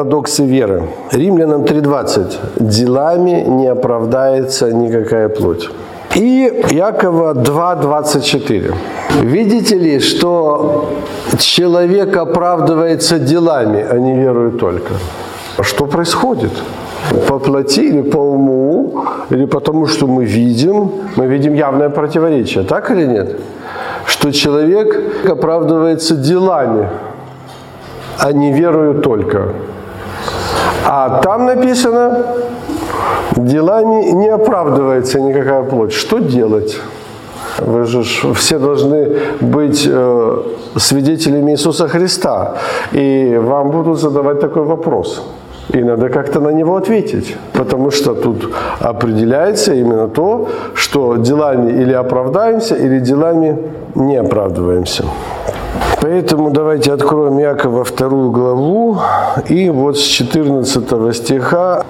Парадоксы 0.00 0.46
веры. 0.46 0.82
Римлянам 1.12 1.64
3.20. 1.64 2.32
Делами 2.58 3.44
не 3.48 3.68
оправдается 3.68 4.72
никакая 4.72 5.28
плоть. 5.28 5.68
И 6.16 6.64
Якова 6.70 7.34
2.24. 7.34 8.74
Видите 9.22 9.78
ли, 9.78 10.00
что 10.00 10.88
человек 11.38 12.16
оправдывается 12.16 13.18
делами, 13.18 13.86
а 13.90 13.98
не 13.98 14.14
верою 14.14 14.50
только? 14.52 14.94
Что 15.62 15.86
происходит? 15.86 16.52
По 17.28 17.38
плоти 17.38 17.80
или 17.80 18.02
по 18.02 18.18
уму, 18.18 19.04
или 19.30 19.46
потому 19.46 19.86
что 19.86 20.06
мы 20.06 20.24
видим, 20.24 20.90
мы 21.16 21.26
видим 21.26 21.54
явное 21.54 21.90
противоречие, 21.90 22.64
так 22.64 22.90
или 22.90 23.06
нет? 23.06 23.36
Что 24.06 24.32
человек 24.32 24.96
оправдывается 25.30 26.16
делами, 26.16 26.88
а 28.18 28.32
не 28.32 28.52
верою 28.52 28.94
только. 28.94 29.52
А 30.86 31.20
там 31.22 31.46
написано, 31.46 32.24
делами 33.36 34.12
не 34.12 34.28
оправдывается 34.28 35.20
никакая 35.20 35.62
плоть. 35.62 35.92
Что 35.92 36.18
делать? 36.18 36.80
Вы 37.58 37.84
же 37.84 38.02
все 38.34 38.58
должны 38.58 39.16
быть 39.40 39.86
э, 39.86 40.42
свидетелями 40.76 41.52
Иисуса 41.52 41.88
Христа. 41.88 42.54
И 42.92 43.38
вам 43.42 43.70
будут 43.70 44.00
задавать 44.00 44.40
такой 44.40 44.62
вопрос. 44.62 45.22
И 45.68 45.82
надо 45.82 46.08
как-то 46.08 46.40
на 46.40 46.52
него 46.52 46.76
ответить. 46.76 47.36
Потому 47.52 47.90
что 47.90 48.14
тут 48.14 48.50
определяется 48.80 49.74
именно 49.74 50.08
то, 50.08 50.48
что 50.74 51.16
делами 51.16 51.82
или 51.82 51.92
оправдаемся, 51.92 52.74
или 52.76 53.00
делами 53.00 53.56
не 53.94 54.16
оправдываемся. 54.16 55.04
Поэтому 56.00 56.50
давайте 56.50 56.92
откроем 56.92 57.38
Якова 57.38 57.84
вторую 57.84 58.30
главу 58.30 58.98
и 59.48 59.68
вот 59.68 59.98
с 59.98 60.02
14 60.02 61.14
стиха. 61.14 61.84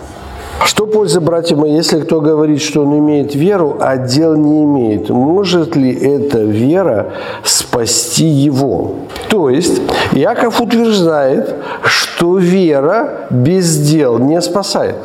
Что 0.65 0.87
польза, 0.87 1.21
братья 1.21 1.57
мои, 1.57 1.73
если 1.73 2.01
кто 2.01 2.21
говорит, 2.21 2.61
что 2.61 2.83
он 2.83 2.99
имеет 2.99 3.35
веру, 3.35 3.77
а 3.81 3.97
дел 3.97 4.37
не 4.37 4.65
имеет? 4.65 5.09
Может 5.11 5.77
ли 5.77 5.93
эта 5.93 6.39
вера 6.39 7.13
спасти 7.45 8.27
его? 8.27 8.97
То 9.29 9.49
есть 9.49 9.81
Яков 10.13 10.61
утверждает, 10.61 11.55
что 11.85 12.37
вера 12.37 13.27
без 13.31 13.79
дел 13.79 14.19
не 14.19 14.41
спасает. 14.43 14.97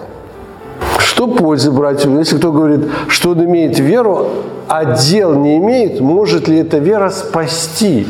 Что 1.15 1.27
пользы, 1.27 1.71
братья, 1.71 2.09
если 2.09 2.35
кто 2.37 2.51
говорит, 2.51 2.81
что 3.07 3.29
он 3.29 3.45
имеет 3.45 3.79
веру, 3.79 4.27
а 4.67 4.83
дел 4.95 5.33
не 5.33 5.55
имеет, 5.59 6.01
может 6.01 6.49
ли 6.49 6.57
эта 6.57 6.77
вера 6.77 7.09
спасти? 7.09 8.05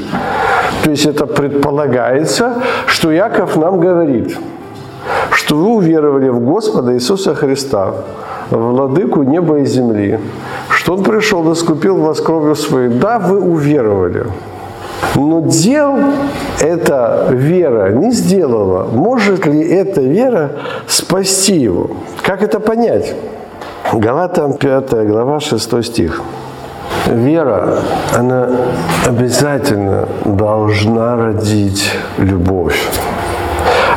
То 0.84 0.89
есть 0.89 1.06
это 1.06 1.28
предполагается, 1.28 2.64
что 2.88 3.11
Яков 3.11 3.58
нам 3.58 3.80
говорит, 3.80 4.36
что 5.33 5.56
вы 5.56 5.76
уверовали 5.76 6.30
в 6.30 6.39
Господа 6.39 6.95
Иисуса 6.95 7.36
Христа, 7.36 7.94
владыку 8.49 9.21
неба 9.21 9.60
и 9.60 9.65
земли, 9.65 10.20
что 10.70 10.95
Он 10.95 11.04
пришел 11.04 11.52
и 11.52 11.54
скупил 11.54 11.98
вас 11.98 12.20
кровью 12.20 12.55
своей. 12.55 12.89
Да, 12.89 13.20
вы 13.20 13.39
уверовали. 13.39 14.26
Но 15.16 15.42
дел 15.42 15.98
эта 16.60 17.28
вера 17.30 17.92
не 17.92 18.11
сделала. 18.11 18.86
Может 18.86 19.45
ли 19.45 19.61
эта 19.61 20.02
вера 20.02 20.52
спасти 20.88 21.56
его? 21.56 21.92
Как 22.22 22.42
это 22.42 22.60
понять? 22.60 23.14
Галатам 23.94 24.54
5 24.54 25.08
глава 25.08 25.39
6 25.39 25.86
стих. 25.86 26.22
Вера, 27.08 27.80
она 28.14 28.50
обязательно 29.06 30.08
должна 30.26 31.16
родить 31.16 31.92
любовь. 32.17 32.82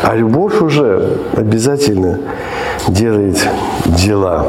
А 0.03 0.15
любовь 0.15 0.61
уже 0.61 1.19
обязательно 1.37 2.19
делает 2.87 3.49
дела. 3.87 4.47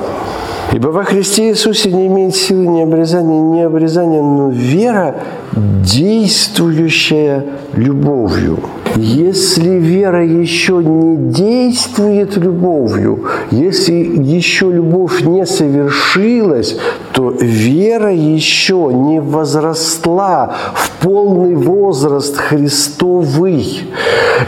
Ибо 0.71 0.89
во 0.89 1.03
Христе 1.03 1.49
Иисусе 1.49 1.91
не 1.91 2.07
имеет 2.07 2.35
силы 2.35 2.67
ни 2.67 2.81
обрезания, 2.81 3.41
ни 3.41 3.61
обрезания, 3.61 4.21
но 4.21 4.49
вера, 4.49 5.15
действующая 5.53 7.43
любовью. 7.73 8.59
Если 9.01 9.69
вера 9.69 10.25
еще 10.25 10.83
не 10.83 11.31
действует 11.31 12.35
любовью, 12.35 13.23
если 13.49 13.93
еще 13.93 14.69
любовь 14.69 15.21
не 15.21 15.45
совершилась, 15.45 16.77
то 17.13 17.29
вера 17.29 18.13
еще 18.13 18.91
не 18.91 19.21
возросла 19.21 20.53
в 20.75 20.91
полный 21.01 21.55
возраст 21.55 22.35
Христовый. 22.35 23.83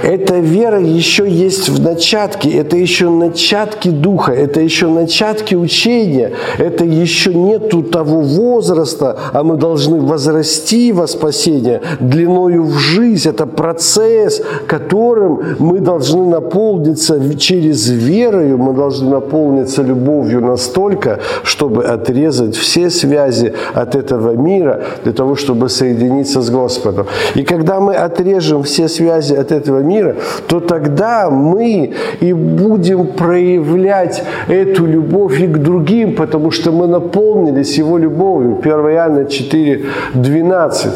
Эта 0.03 0.39
вера 0.39 0.81
еще 0.81 1.29
есть 1.29 1.69
в 1.69 1.81
начатке, 1.81 2.49
это 2.49 2.75
еще 2.75 3.09
начатки 3.09 3.89
духа, 3.89 4.31
это 4.31 4.61
еще 4.61 4.87
начатки 4.87 5.55
учения, 5.55 6.31
это 6.57 6.83
еще 6.83 7.33
нету 7.33 7.83
того 7.83 8.21
возраста, 8.21 9.17
а 9.33 9.43
мы 9.43 9.55
должны 9.55 9.99
возрасти 9.99 10.91
во 10.91 11.07
спасение 11.07 11.81
длиною 11.99 12.63
в 12.63 12.77
жизнь. 12.77 13.29
Это 13.29 13.45
процесс, 13.45 14.40
которым 14.67 15.41
мы 15.59 15.79
должны 15.79 16.25
наполниться 16.29 17.19
через 17.37 17.89
верою, 17.89 18.57
мы 18.57 18.73
должны 18.73 19.09
наполниться 19.09 19.81
любовью 19.81 20.41
настолько, 20.41 21.19
чтобы 21.43 21.83
отрезать 21.83 22.55
все 22.55 22.89
связи 22.89 23.53
от 23.73 23.95
этого 23.95 24.35
мира 24.35 24.81
для 25.03 25.13
того, 25.13 25.35
чтобы 25.35 25.69
соединиться 25.69 26.41
с 26.41 26.49
Господом. 26.49 27.07
И 27.35 27.43
когда 27.43 27.79
мы 27.79 27.95
отрежем 27.95 28.63
все 28.63 28.87
связи 28.87 29.33
от 29.33 29.51
этого 29.51 29.79
мира, 29.79 30.15
то 30.47 30.59
тогда 30.59 31.29
мы 31.29 31.93
и 32.21 32.33
будем 32.33 33.07
проявлять 33.07 34.23
эту 34.47 34.85
любовь 34.85 35.39
и 35.41 35.47
к 35.47 35.57
другим, 35.57 36.15
потому 36.15 36.51
что 36.51 36.71
мы 36.71 36.87
наполнились 36.87 37.77
Его 37.77 37.97
любовью. 37.97 38.57
1 38.61 38.71
Иоанна 38.71 39.25
4, 39.25 39.85
12. 40.13 40.91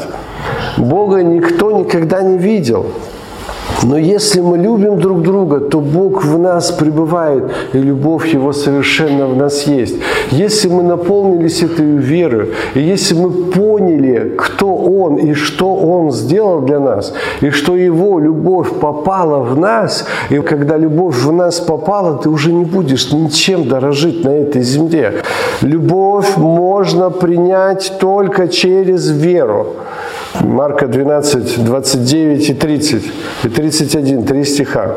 Бога 0.78 1.24
никто 1.24 1.72
никогда 1.72 2.22
не 2.22 2.38
видел. 2.38 2.86
Но 3.86 3.98
если 3.98 4.42
мы 4.42 4.58
любим 4.58 5.00
друг 5.00 5.22
друга, 5.22 5.60
то 5.60 5.80
Бог 5.80 6.26
в 6.26 6.40
нас 6.40 6.72
пребывает, 6.72 7.44
и 7.74 7.78
любовь 7.78 8.34
Его 8.34 8.52
совершенно 8.52 9.28
в 9.28 9.38
нас 9.38 9.68
есть. 9.68 9.96
Если 10.32 10.70
мы 10.70 10.82
наполнились 10.82 11.62
этой 11.62 11.86
верой, 11.86 12.50
и 12.74 12.80
если 12.80 13.14
мы 13.14 13.30
поняли, 13.30 14.34
кто 14.38 14.76
Он 14.76 15.18
и 15.18 15.34
что 15.34 15.76
Он 15.76 16.12
сделал 16.12 16.62
для 16.62 16.80
нас, 16.80 17.14
и 17.42 17.52
что 17.52 17.76
Его 17.76 18.20
любовь 18.20 18.72
попала 18.80 19.44
в 19.44 19.56
нас, 19.56 20.06
и 20.32 20.40
когда 20.40 20.78
любовь 20.78 21.18
в 21.24 21.32
нас 21.32 21.60
попала, 21.60 22.18
ты 22.18 22.30
уже 22.30 22.52
не 22.52 22.66
будешь 22.66 23.12
ничем 23.12 23.68
дорожить 23.68 24.24
на 24.26 24.30
этой 24.30 24.64
земле. 24.64 25.22
Любовь 25.62 26.38
можно 26.38 27.12
принять 27.12 27.94
только 28.00 28.48
через 28.48 29.12
веру. 29.12 29.68
Марка 30.42 30.88
12, 30.88 31.64
29 31.64 32.50
и 32.50 32.54
30, 32.54 33.04
и 33.44 33.50
31, 33.50 34.26
три 34.26 34.44
стиха. 34.46 34.96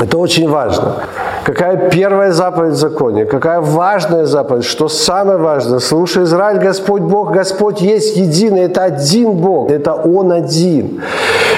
Это 0.00 0.18
очень 0.18 0.48
важно. 0.48 0.96
Какая 1.44 1.90
первая 1.90 2.32
заповедь 2.32 2.72
в 2.72 2.76
законе? 2.76 3.26
Какая 3.26 3.60
важная 3.60 4.24
заповедь? 4.24 4.64
Что 4.64 4.88
самое 4.88 5.38
важное? 5.38 5.78
Слушай, 5.78 6.24
Израиль, 6.24 6.58
Господь 6.58 7.02
Бог, 7.02 7.32
Господь 7.32 7.82
есть 7.82 8.16
единый. 8.16 8.62
Это 8.62 8.84
один 8.84 9.32
Бог, 9.32 9.70
это 9.70 9.92
Он 9.92 10.32
один. 10.32 11.02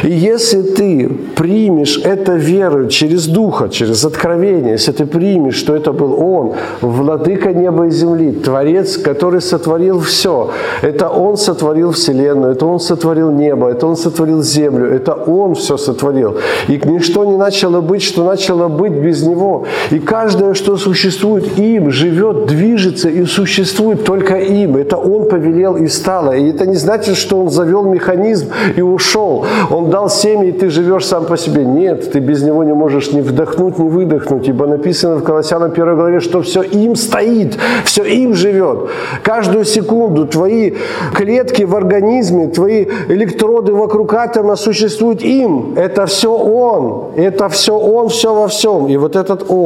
И 0.03 0.11
если 0.11 0.63
ты 0.63 1.09
примешь 1.37 1.99
это 2.05 2.33
верою 2.33 2.89
через 2.89 3.27
Духа, 3.27 3.69
через 3.69 4.05
откровение, 4.05 4.73
если 4.73 4.93
ты 4.93 5.07
примешь, 5.07 5.57
что 5.57 5.75
это 5.75 5.93
был 5.93 6.21
Он, 6.21 6.55
владыка 6.81 7.53
неба 7.53 7.87
и 7.87 7.91
земли, 7.91 8.33
Творец, 8.33 8.99
который 8.99 9.41
сотворил 9.41 10.01
все, 10.01 10.51
это 10.83 11.09
Он 11.09 11.37
сотворил 11.37 11.93
Вселенную, 11.93 12.53
это 12.53 12.67
Он 12.67 12.81
сотворил 12.81 13.31
небо, 13.31 13.69
это 13.69 13.87
Он 13.87 13.97
сотворил 13.97 14.43
землю, 14.43 14.93
это 14.93 15.15
Он 15.15 15.55
все 15.55 15.77
сотворил. 15.77 16.37
И 16.69 16.81
ничто 16.85 17.25
не 17.25 17.37
начало 17.37 17.81
быть, 17.81 18.03
что 18.03 18.25
начало 18.25 18.69
быть 18.69 18.93
без 18.93 19.23
Него. 19.23 19.65
И 19.91 19.99
каждое, 19.99 20.55
что 20.55 20.77
существует 20.77 21.59
им, 21.59 21.91
живет, 21.91 22.47
движется 22.47 23.09
и 23.09 23.25
существует 23.25 24.05
только 24.05 24.37
им. 24.37 24.77
Это 24.77 24.97
он 24.97 25.29
повелел 25.29 25.77
и 25.77 25.87
стало. 25.89 26.33
И 26.33 26.51
это 26.51 26.67
не 26.67 26.77
значит, 26.77 27.17
что 27.17 27.41
он 27.41 27.51
завел 27.51 27.85
механизм 27.85 28.49
и 28.77 28.83
ушел. 28.83 29.47
Он 29.71 29.91
дал 29.91 30.09
семя, 30.09 30.49
и 30.49 30.53
ты 30.53 30.71
живешь 30.71 31.07
сам 31.07 31.27
по 31.27 31.37
себе. 31.37 31.65
Нет, 31.65 32.13
ты 32.13 32.21
без 32.21 32.43
него 32.43 32.65
не 32.65 32.73
можешь 32.73 33.13
ни 33.13 33.21
вдохнуть, 33.21 33.79
ни 33.79 33.89
выдохнуть, 33.89 34.49
ибо 34.49 34.67
написано 34.67 35.17
в 35.17 35.23
Колоссянам 35.23 35.71
1 35.71 35.97
главе, 35.97 36.21
что 36.21 36.43
все 36.43 36.63
им 36.63 36.97
стоит, 36.97 37.57
все 37.85 38.05
им 38.05 38.35
живет. 38.35 38.89
Каждую 39.23 39.65
секунду 39.65 40.27
твои 40.27 40.73
клетки 41.15 41.63
в 41.65 41.75
организме, 41.75 42.49
твои 42.49 42.87
электроды 43.09 43.73
вокруг 43.73 44.15
атома 44.15 44.57
существуют 44.57 45.23
им. 45.23 45.75
Это 45.77 46.07
все 46.07 46.33
Он, 46.33 47.13
это 47.17 47.49
все 47.49 47.79
Он, 47.79 48.09
все 48.09 48.35
во 48.35 48.49
всем. 48.49 48.89
И 48.89 48.97
вот 48.97 49.17
этот 49.17 49.51
Он, 49.51 49.66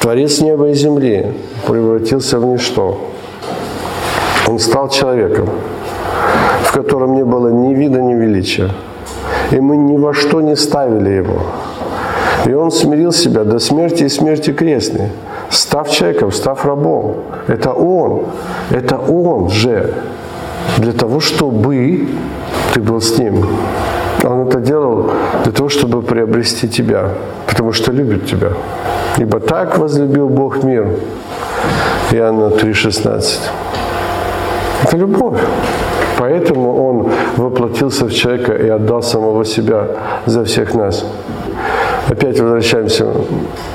Творец 0.00 0.40
неба 0.40 0.68
и 0.68 0.74
земли, 0.74 1.26
превратился 1.66 2.38
в 2.38 2.46
ничто. 2.46 2.98
Он 4.46 4.58
стал 4.58 4.88
человеком, 4.88 5.48
в 6.62 6.72
котором 6.72 7.14
не 7.14 7.24
было 7.24 7.48
ни 7.48 7.74
вида, 7.74 8.00
ни 8.00 8.14
величия. 8.14 8.70
И 9.50 9.60
мы 9.60 9.76
ни 9.76 9.96
во 9.96 10.14
что 10.14 10.40
не 10.40 10.56
ставили 10.56 11.10
его. 11.10 11.42
И 12.46 12.52
он 12.52 12.70
смирил 12.70 13.12
себя 13.12 13.44
до 13.44 13.58
смерти 13.58 14.04
и 14.04 14.08
смерти 14.08 14.52
крестной, 14.52 15.10
став 15.50 15.90
человеком, 15.90 16.32
став 16.32 16.64
рабом. 16.64 17.16
Это 17.48 17.72
он, 17.72 18.26
это 18.70 18.98
он 18.98 19.50
же 19.50 19.94
для 20.78 20.92
того, 20.92 21.20
чтобы 21.20 22.08
ты 22.72 22.80
был 22.80 23.00
с 23.00 23.18
ним. 23.18 23.46
Он 24.24 24.48
это 24.48 24.60
делал 24.60 25.10
для 25.44 25.52
того, 25.52 25.68
чтобы 25.68 26.02
приобрести 26.02 26.68
тебя, 26.68 27.10
потому 27.46 27.72
что 27.72 27.92
любит 27.92 28.26
тебя. 28.26 28.52
Ибо 29.18 29.40
так 29.40 29.78
возлюбил 29.78 30.28
Бог 30.28 30.64
мир. 30.64 30.88
Иоанна 32.10 32.54
3,16. 32.54 33.38
Это 34.84 34.96
любовь. 34.96 35.40
Поэтому 36.18 36.88
Он 36.88 37.12
воплотился 37.36 38.06
в 38.06 38.12
человека 38.12 38.52
и 38.52 38.68
отдал 38.68 39.02
самого 39.02 39.44
себя 39.44 39.86
за 40.26 40.44
всех 40.44 40.74
нас. 40.74 41.04
Опять 42.08 42.40
возвращаемся. 42.40 43.06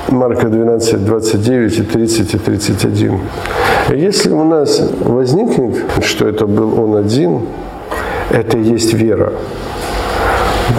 Марка 0.08 0.48
12, 0.48 1.04
29 1.04 1.78
и 1.78 1.82
30 1.82 2.34
и 2.34 2.38
31. 2.38 3.20
Если 3.94 4.30
у 4.32 4.44
нас 4.44 4.82
возникнет, 5.00 5.76
что 6.02 6.28
это 6.28 6.46
был 6.46 6.78
Он 6.80 6.96
один, 6.96 7.40
это 8.30 8.58
и 8.58 8.62
есть 8.62 8.92
вера, 8.92 9.32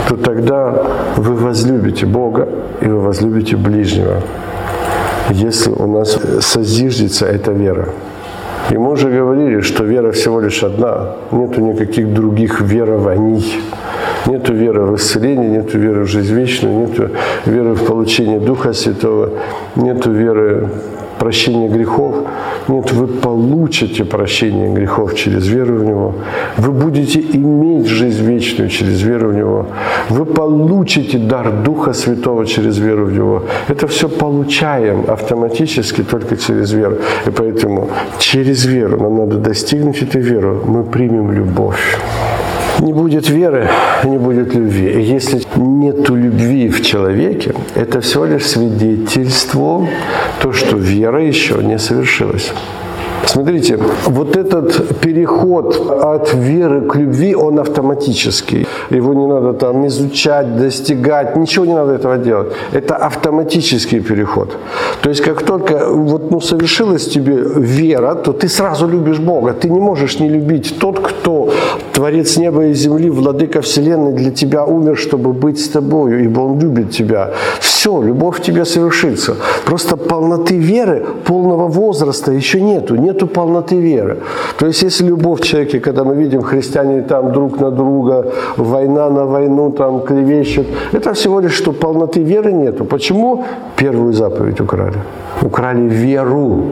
то 0.07 0.17
тогда 0.17 0.83
вы 1.17 1.35
возлюбите 1.35 2.05
Бога 2.05 2.47
и 2.81 2.87
вы 2.87 2.99
возлюбите 2.99 3.55
ближнего, 3.55 4.21
если 5.29 5.71
у 5.71 5.87
нас 5.87 6.17
созиждется 6.41 7.25
эта 7.25 7.51
вера. 7.51 7.89
И 8.71 8.77
мы 8.77 8.91
уже 8.91 9.11
говорили, 9.11 9.61
что 9.61 9.83
вера 9.83 10.11
всего 10.11 10.39
лишь 10.39 10.63
одна, 10.63 11.11
нету 11.31 11.61
никаких 11.61 12.13
других 12.13 12.61
верований. 12.61 13.61
Нету 14.25 14.53
веры 14.53 14.81
в 14.85 14.95
исцеление, 14.95 15.47
нету 15.47 15.77
веры 15.77 16.03
в 16.03 16.07
жизнь 16.07 16.33
вечную, 16.33 16.87
нету 16.87 17.09
веры 17.45 17.75
в 17.75 17.85
получение 17.85 18.39
Духа 18.39 18.73
Святого, 18.73 19.29
нету 19.75 20.11
веры 20.11 20.67
в 21.15 21.19
прощение 21.19 21.69
грехов. 21.69 22.15
Нет, 22.67 22.91
вы 22.91 23.07
получите 23.07 24.03
прощение 24.03 24.73
грехов 24.73 25.15
через 25.15 25.47
веру 25.47 25.75
в 25.75 25.83
Него. 25.83 26.13
Вы 26.57 26.71
будете 26.71 27.19
иметь 27.19 27.87
жизнь 27.87 28.25
вечную 28.25 28.69
через 28.69 29.01
веру 29.01 29.29
в 29.29 29.33
Него. 29.33 29.65
Вы 30.09 30.25
получите 30.25 31.17
дар 31.17 31.51
Духа 31.63 31.93
Святого 31.93 32.45
через 32.45 32.77
веру 32.77 33.05
в 33.05 33.13
Него. 33.13 33.43
Это 33.69 33.87
все 33.87 34.09
получаем 34.09 35.05
автоматически 35.07 36.03
только 36.03 36.37
через 36.37 36.73
веру. 36.73 36.97
И 37.27 37.29
поэтому 37.29 37.89
через 38.19 38.65
веру 38.65 38.97
нам 38.97 39.17
надо 39.17 39.37
достигнуть 39.37 40.01
этой 40.01 40.21
веры. 40.21 40.57
Мы 40.65 40.83
примем 40.83 41.31
любовь. 41.31 41.97
Не 42.79 42.93
будет 42.93 43.29
веры, 43.29 43.69
не 44.03 44.17
будет 44.17 44.53
любви. 44.53 45.01
И 45.01 45.01
если 45.01 45.41
нет 45.55 46.09
любви 46.09 46.69
в 46.69 46.83
человеке, 46.83 47.53
это 47.75 48.01
всего 48.01 48.25
лишь 48.25 48.45
свидетельство, 48.45 49.87
то, 50.41 50.51
что 50.51 50.77
вера 50.77 51.23
еще 51.23 51.55
не 51.63 51.79
совершилась. 51.79 52.51
Смотрите, 53.25 53.79
вот 54.05 54.37
этот 54.37 54.99
переход 54.99 55.75
от 56.03 56.33
веры 56.33 56.81
к 56.81 56.95
любви, 56.95 57.35
он 57.35 57.59
автоматический. 57.59 58.67
Его 58.89 59.13
не 59.13 59.27
надо 59.27 59.53
там 59.53 59.85
изучать, 59.87 60.57
достигать, 60.57 61.35
ничего 61.35 61.65
не 61.65 61.73
надо 61.73 61.93
этого 61.93 62.17
делать. 62.17 62.47
Это 62.73 62.95
автоматический 62.95 63.99
переход. 63.99 64.55
То 65.01 65.09
есть 65.09 65.21
как 65.21 65.43
только 65.43 65.87
вот, 65.89 66.31
ну, 66.31 66.41
совершилась 66.41 67.07
тебе 67.07 67.35
вера, 67.35 68.15
то 68.15 68.31
ты 68.31 68.47
сразу 68.47 68.87
любишь 68.87 69.19
Бога. 69.19 69.53
Ты 69.53 69.69
не 69.69 69.79
можешь 69.79 70.19
не 70.19 70.29
любить 70.29 70.75
тот, 70.79 70.99
кто 70.99 71.49
Творец 71.93 72.37
неба 72.37 72.65
и 72.65 72.73
земли, 72.73 73.09
Владыка 73.09 73.61
Вселенной 73.61 74.13
для 74.13 74.31
тебя 74.31 74.65
умер, 74.65 74.97
чтобы 74.97 75.33
быть 75.33 75.59
с 75.59 75.69
тобою, 75.69 76.23
ибо 76.23 76.41
Он 76.41 76.59
любит 76.59 76.91
тебя. 76.91 77.31
Все, 77.59 78.01
любовь 78.01 78.37
в 78.37 78.41
тебе 78.41 78.65
совершится. 78.65 79.35
Просто 79.65 79.97
полноты 79.97 80.57
веры, 80.57 81.05
полного 81.25 81.67
возраста 81.67 82.31
еще 82.31 82.61
нету. 82.61 82.95
Нету 82.95 83.14
нету 83.15 83.27
полноты 83.27 83.75
веры. 83.75 84.17
То 84.57 84.67
есть, 84.67 84.83
если 84.83 85.07
любовь 85.07 85.39
в 85.39 85.43
человеке, 85.43 85.79
когда 85.79 86.03
мы 86.03 86.15
видим 86.15 86.41
христиане 86.41 87.01
там 87.01 87.31
друг 87.31 87.59
на 87.59 87.71
друга, 87.71 88.25
война 88.57 89.09
на 89.09 89.25
войну, 89.25 89.71
там 89.71 90.01
клевещут, 90.01 90.65
это 90.93 91.13
всего 91.13 91.41
лишь, 91.41 91.53
что 91.53 91.71
полноты 91.71 92.23
веры 92.23 92.53
нету. 92.53 92.85
Почему? 92.85 93.43
Первую 93.77 94.13
заповедь 94.13 94.61
украли. 94.61 94.97
Украли 95.41 95.89
веру 95.89 96.63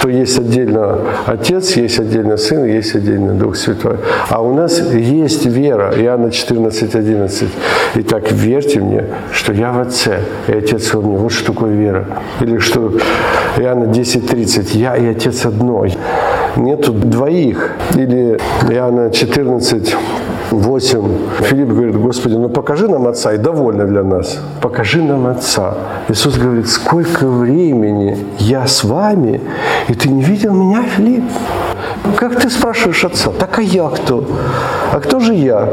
что 0.00 0.08
есть 0.08 0.38
отдельно 0.38 0.98
Отец, 1.26 1.76
есть 1.76 1.98
отдельно 1.98 2.38
Сын, 2.38 2.64
есть 2.64 2.94
отдельно 2.94 3.34
Дух 3.34 3.54
Святой. 3.54 3.96
А 4.30 4.40
у 4.40 4.54
нас 4.54 4.80
есть 4.94 5.44
вера. 5.44 5.92
Иоанна 5.94 6.30
14, 6.30 6.94
11. 6.94 7.48
Итак, 7.96 8.32
верьте 8.32 8.80
мне, 8.80 9.04
что 9.30 9.52
я 9.52 9.72
в 9.72 9.78
Отце, 9.78 10.20
и 10.48 10.52
Отец 10.52 10.94
во 10.94 11.02
мне. 11.02 11.18
Вот 11.18 11.32
что 11.32 11.52
такое 11.52 11.74
вера. 11.74 12.06
Или 12.40 12.56
что 12.56 12.94
Иоанна 13.58 13.88
10, 13.88 14.26
30. 14.26 14.74
Я 14.74 14.96
и 14.96 15.06
Отец 15.06 15.44
одно. 15.44 15.84
Нету 16.56 16.92
двоих. 16.92 17.72
Или 17.94 18.38
Иоанна 18.70 19.10
14, 19.10 19.96
8. 20.50 21.18
Филипп 21.42 21.68
говорит, 21.68 21.96
Господи, 21.96 22.34
ну 22.34 22.48
покажи 22.48 22.88
нам 22.88 23.06
Отца, 23.06 23.32
и 23.32 23.38
довольно 23.38 23.86
для 23.86 24.02
нас. 24.02 24.38
Покажи 24.60 25.02
нам 25.02 25.26
Отца. 25.26 25.74
Иисус 26.08 26.36
говорит, 26.36 26.68
сколько 26.68 27.26
времени 27.26 28.16
я 28.38 28.66
с 28.66 28.84
вами, 28.84 29.40
и 29.88 29.94
ты 29.94 30.08
не 30.08 30.22
видел 30.22 30.52
меня, 30.52 30.82
Филипп? 30.82 31.24
Как 32.16 32.40
ты 32.40 32.50
спрашиваешь 32.50 33.04
Отца? 33.04 33.30
Так 33.38 33.58
а 33.58 33.62
я 33.62 33.88
кто? 33.88 34.24
А 34.92 35.00
кто 35.00 35.20
же 35.20 35.34
я? 35.34 35.68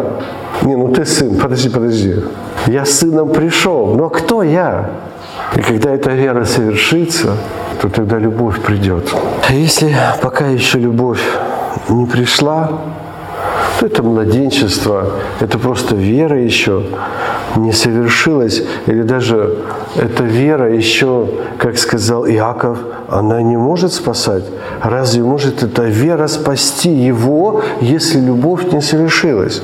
Не, 0.63 0.75
ну 0.75 0.89
ты 0.89 1.05
сын, 1.05 1.35
подожди, 1.35 1.69
подожди. 1.69 2.15
Я 2.67 2.85
с 2.85 2.91
сыном 2.91 3.29
пришел, 3.29 3.95
но 3.95 4.09
кто 4.09 4.43
я? 4.43 4.89
И 5.55 5.61
когда 5.61 5.91
эта 5.91 6.11
вера 6.11 6.45
совершится, 6.45 7.37
то 7.81 7.89
тогда 7.89 8.17
любовь 8.17 8.59
придет. 8.61 9.13
А 9.47 9.53
если 9.53 9.95
пока 10.21 10.47
еще 10.47 10.79
любовь 10.79 11.21
не 11.89 12.05
пришла, 12.05 12.71
это 13.81 14.03
младенчество, 14.03 15.11
это 15.39 15.57
просто 15.57 15.95
вера 15.95 16.39
еще 16.39 16.83
не 17.55 17.71
совершилась, 17.71 18.63
или 18.87 19.03
даже 19.03 19.57
эта 19.95 20.23
вера 20.23 20.73
еще, 20.73 21.27
как 21.57 21.77
сказал 21.77 22.27
Иаков, 22.27 22.77
она 23.09 23.41
не 23.41 23.57
может 23.57 23.93
спасать. 23.93 24.43
Разве 24.81 25.23
может 25.23 25.63
эта 25.63 25.83
вера 25.83 26.27
спасти 26.27 26.89
его, 26.89 27.61
если 27.81 28.19
любовь 28.19 28.71
не 28.71 28.81
совершилась? 28.81 29.61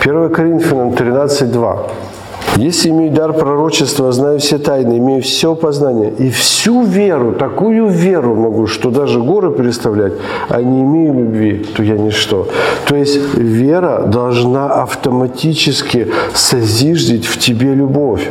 1 0.00 0.30
Коринфянам 0.30 0.90
13.2. 0.90 2.11
Если 2.56 2.90
имею 2.90 3.12
дар 3.12 3.32
пророчества, 3.32 4.12
знаю 4.12 4.38
все 4.38 4.58
тайны, 4.58 4.98
имею 4.98 5.22
все 5.22 5.54
познание 5.54 6.12
и 6.18 6.28
всю 6.28 6.82
веру, 6.82 7.32
такую 7.32 7.86
веру 7.86 8.34
могу, 8.34 8.66
что 8.66 8.90
даже 8.90 9.20
горы 9.20 9.52
переставлять, 9.52 10.12
а 10.48 10.60
не 10.60 10.82
имею 10.82 11.14
любви, 11.14 11.66
то 11.74 11.82
я 11.82 11.96
ничто. 11.96 12.48
То 12.86 12.94
есть 12.94 13.18
вера 13.34 14.02
должна 14.06 14.66
автоматически 14.66 16.08
созиждить 16.34 17.24
в 17.24 17.38
тебе 17.38 17.74
любовь. 17.74 18.28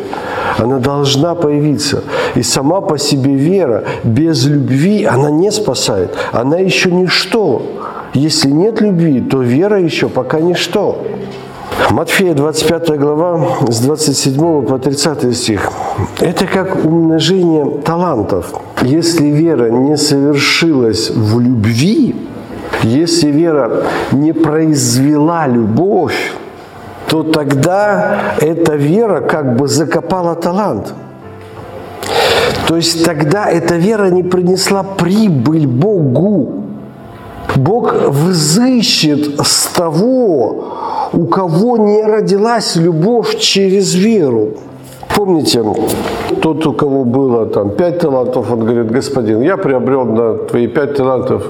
Она 0.57 0.77
должна 0.77 1.33
появиться. 1.33 2.03
И 2.35 2.43
сама 2.43 2.81
по 2.81 2.99
себе 2.99 3.33
вера 3.33 3.83
без 4.03 4.45
любви, 4.45 5.03
она 5.03 5.31
не 5.31 5.51
спасает. 5.51 6.15
Она 6.31 6.57
еще 6.57 6.91
ничто. 6.91 7.63
Если 8.13 8.51
нет 8.51 8.81
любви, 8.81 9.21
то 9.21 9.41
вера 9.41 9.81
еще 9.81 10.09
пока 10.09 10.39
ничто. 10.39 11.03
Матфея 11.89 12.33
25 12.33 12.99
глава 12.99 13.57
с 13.67 13.79
27 13.79 14.65
по 14.65 14.77
30 14.77 15.35
стих. 15.35 15.71
Это 16.19 16.45
как 16.45 16.85
умножение 16.85 17.65
талантов. 17.83 18.53
Если 18.81 19.25
вера 19.25 19.69
не 19.69 19.97
совершилась 19.97 21.09
в 21.09 21.39
любви, 21.39 22.15
если 22.83 23.31
вера 23.31 23.83
не 24.11 24.33
произвела 24.33 25.47
любовь, 25.47 26.33
то 27.07 27.23
тогда 27.23 28.35
эта 28.39 28.75
вера 28.75 29.21
как 29.21 29.57
бы 29.57 29.67
закопала 29.67 30.35
талант. 30.35 30.93
То 32.67 32.77
есть 32.77 33.03
тогда 33.03 33.49
эта 33.49 33.75
вера 33.75 34.09
не 34.09 34.23
принесла 34.23 34.83
прибыль 34.83 35.67
Богу. 35.67 36.60
Бог 37.55 37.93
взыщет 38.09 39.39
с 39.41 39.67
того, 39.67 41.09
у 41.13 41.25
кого 41.25 41.77
не 41.77 42.03
родилась 42.03 42.75
любовь 42.75 43.37
через 43.37 43.93
веру. 43.95 44.53
Помните, 45.15 45.63
тот, 46.41 46.65
у 46.65 46.73
кого 46.73 47.03
было 47.03 47.45
там 47.45 47.71
пять 47.71 47.99
талантов, 47.99 48.51
он 48.51 48.59
говорит, 48.59 48.91
господин, 48.91 49.41
я 49.41 49.57
приобрел 49.57 50.05
на 50.05 50.33
твои 50.47 50.67
пять 50.67 50.95
талантов 50.95 51.43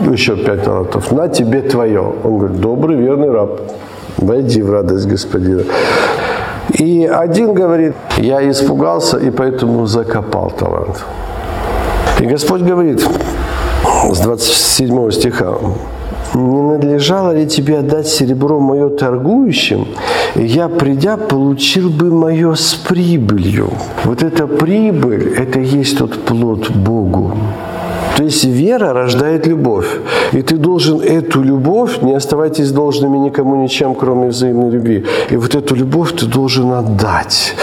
еще 0.00 0.36
пять 0.36 0.64
талантов, 0.64 1.12
на 1.12 1.28
тебе 1.28 1.62
твое. 1.62 2.12
Он 2.24 2.38
говорит, 2.38 2.60
добрый, 2.60 2.96
верный 2.96 3.30
раб, 3.30 3.60
войди 4.18 4.62
в 4.62 4.70
радость 4.70 5.06
господина. 5.06 5.64
И 6.78 7.06
один 7.06 7.54
говорит, 7.54 7.94
я 8.18 8.48
испугался 8.48 9.16
и 9.18 9.30
поэтому 9.30 9.86
закопал 9.86 10.50
талант. 10.50 11.04
И 12.20 12.26
Господь 12.26 12.62
говорит 12.62 13.06
с 14.12 14.20
27 14.20 15.10
стиха, 15.10 15.58
не 16.34 16.62
надлежало 16.62 17.32
ли 17.32 17.46
тебе 17.46 17.78
отдать 17.78 18.06
серебро 18.06 18.60
мое 18.60 18.88
торгующим, 18.90 19.86
я, 20.36 20.68
придя, 20.68 21.16
получил 21.16 21.90
бы 21.90 22.10
мое 22.10 22.54
с 22.54 22.74
прибылью. 22.74 23.70
Вот 24.04 24.22
эта 24.22 24.46
прибыль, 24.46 25.34
это 25.36 25.60
есть 25.60 25.98
тот 25.98 26.24
плод 26.24 26.70
Богу. 26.70 27.32
То 28.16 28.24
есть 28.24 28.44
вера 28.44 28.92
рождает 28.92 29.46
любовь. 29.46 29.86
И 30.32 30.42
ты 30.42 30.56
должен 30.56 31.00
эту 31.00 31.42
любовь, 31.42 32.02
не 32.02 32.14
оставайтесь 32.16 32.72
должными 32.72 33.18
никому 33.18 33.62
ничем, 33.62 33.94
кроме 33.94 34.28
взаимной 34.28 34.70
любви. 34.70 35.04
И 35.30 35.36
вот 35.36 35.54
эту 35.54 35.76
любовь 35.76 36.12
ты 36.12 36.26
должен 36.26 36.72
отдать. 36.72 37.54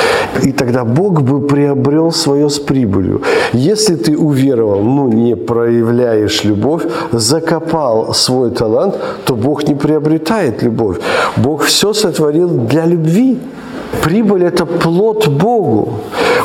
И 0.44 0.52
тогда 0.52 0.84
Бог 0.84 1.22
бы 1.22 1.48
приобрел 1.48 2.12
свое 2.12 2.50
с 2.50 2.60
прибылью. 2.60 3.22
Если 3.54 3.96
ты 3.96 4.18
уверовал, 4.18 4.84
но 4.84 5.08
не 5.08 5.36
проявляешь 5.36 6.44
любовь, 6.44 6.84
закопал 7.12 8.14
свой 8.14 8.52
талант, 8.52 8.96
то 9.26 9.36
Бог 9.36 9.68
не 9.68 9.76
приобретает 9.76 10.64
любовь. 10.64 10.98
Бог 11.38 11.64
все 11.64 11.94
сотворил 11.94 12.50
для 12.50 12.86
любви. 12.86 13.40
Прибыль– 14.04 14.44
это 14.46 14.66
плод 14.66 15.28
Богу. 15.28 15.90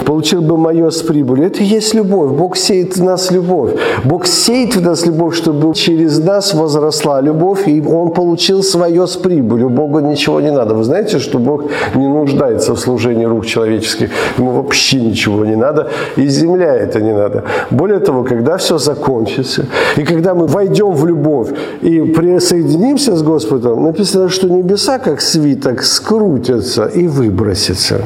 Получил 0.06 0.40
бы 0.40 0.56
мое 0.56 0.90
с 0.90 1.02
прибылью. 1.02 1.46
Это 1.46 1.62
и 1.62 1.64
есть 1.64 1.94
любовь. 1.94 2.30
Бог 2.30 2.56
сеет 2.56 2.96
в 2.96 3.04
нас 3.04 3.30
любовь. 3.30 3.72
Бог 4.04 4.26
сеет 4.26 4.76
в 4.76 4.82
нас 4.82 5.06
любовь, 5.06 5.36
чтобы 5.36 5.74
через 5.74 6.18
нас 6.18 6.54
возросла 6.54 7.20
любовь, 7.20 7.68
и 7.68 7.82
Он 7.82 8.10
получил 8.10 8.62
свое 8.62 9.06
с 9.06 9.16
прибылью. 9.16 9.68
Богу 9.68 10.00
ничего 10.00 10.40
не 10.40 10.50
надо. 10.50 10.74
Вы 10.74 10.84
знаете, 10.84 11.18
что 11.18 11.38
Бог 11.38 11.64
не 11.94 12.08
нуждается 12.08 12.74
в 12.74 12.78
служении 12.78 13.26
рук 13.26 13.46
человеческих. 13.46 14.10
Ему 14.38 14.50
вообще 14.52 15.00
ничего 15.00 15.44
не 15.44 15.56
надо, 15.56 15.90
и 16.16 16.28
земля 16.28 16.74
это 16.74 17.00
не 17.00 17.12
надо. 17.12 17.44
Более 17.70 18.00
того, 18.00 18.24
когда 18.24 18.56
все 18.56 18.78
закончится, 18.78 19.66
и 19.96 20.02
когда 20.02 20.34
мы 20.34 20.46
войдем 20.46 20.92
в 20.92 21.06
любовь 21.06 21.48
и 21.82 22.00
присоединимся 22.00 23.16
с 23.16 23.22
Господом, 23.22 23.82
написано, 23.84 24.28
что 24.28 24.48
небеса, 24.48 24.98
как 24.98 25.20
свиток, 25.20 25.82
скрутятся 25.82 26.86
и 26.86 27.06
выбросятся 27.30 28.02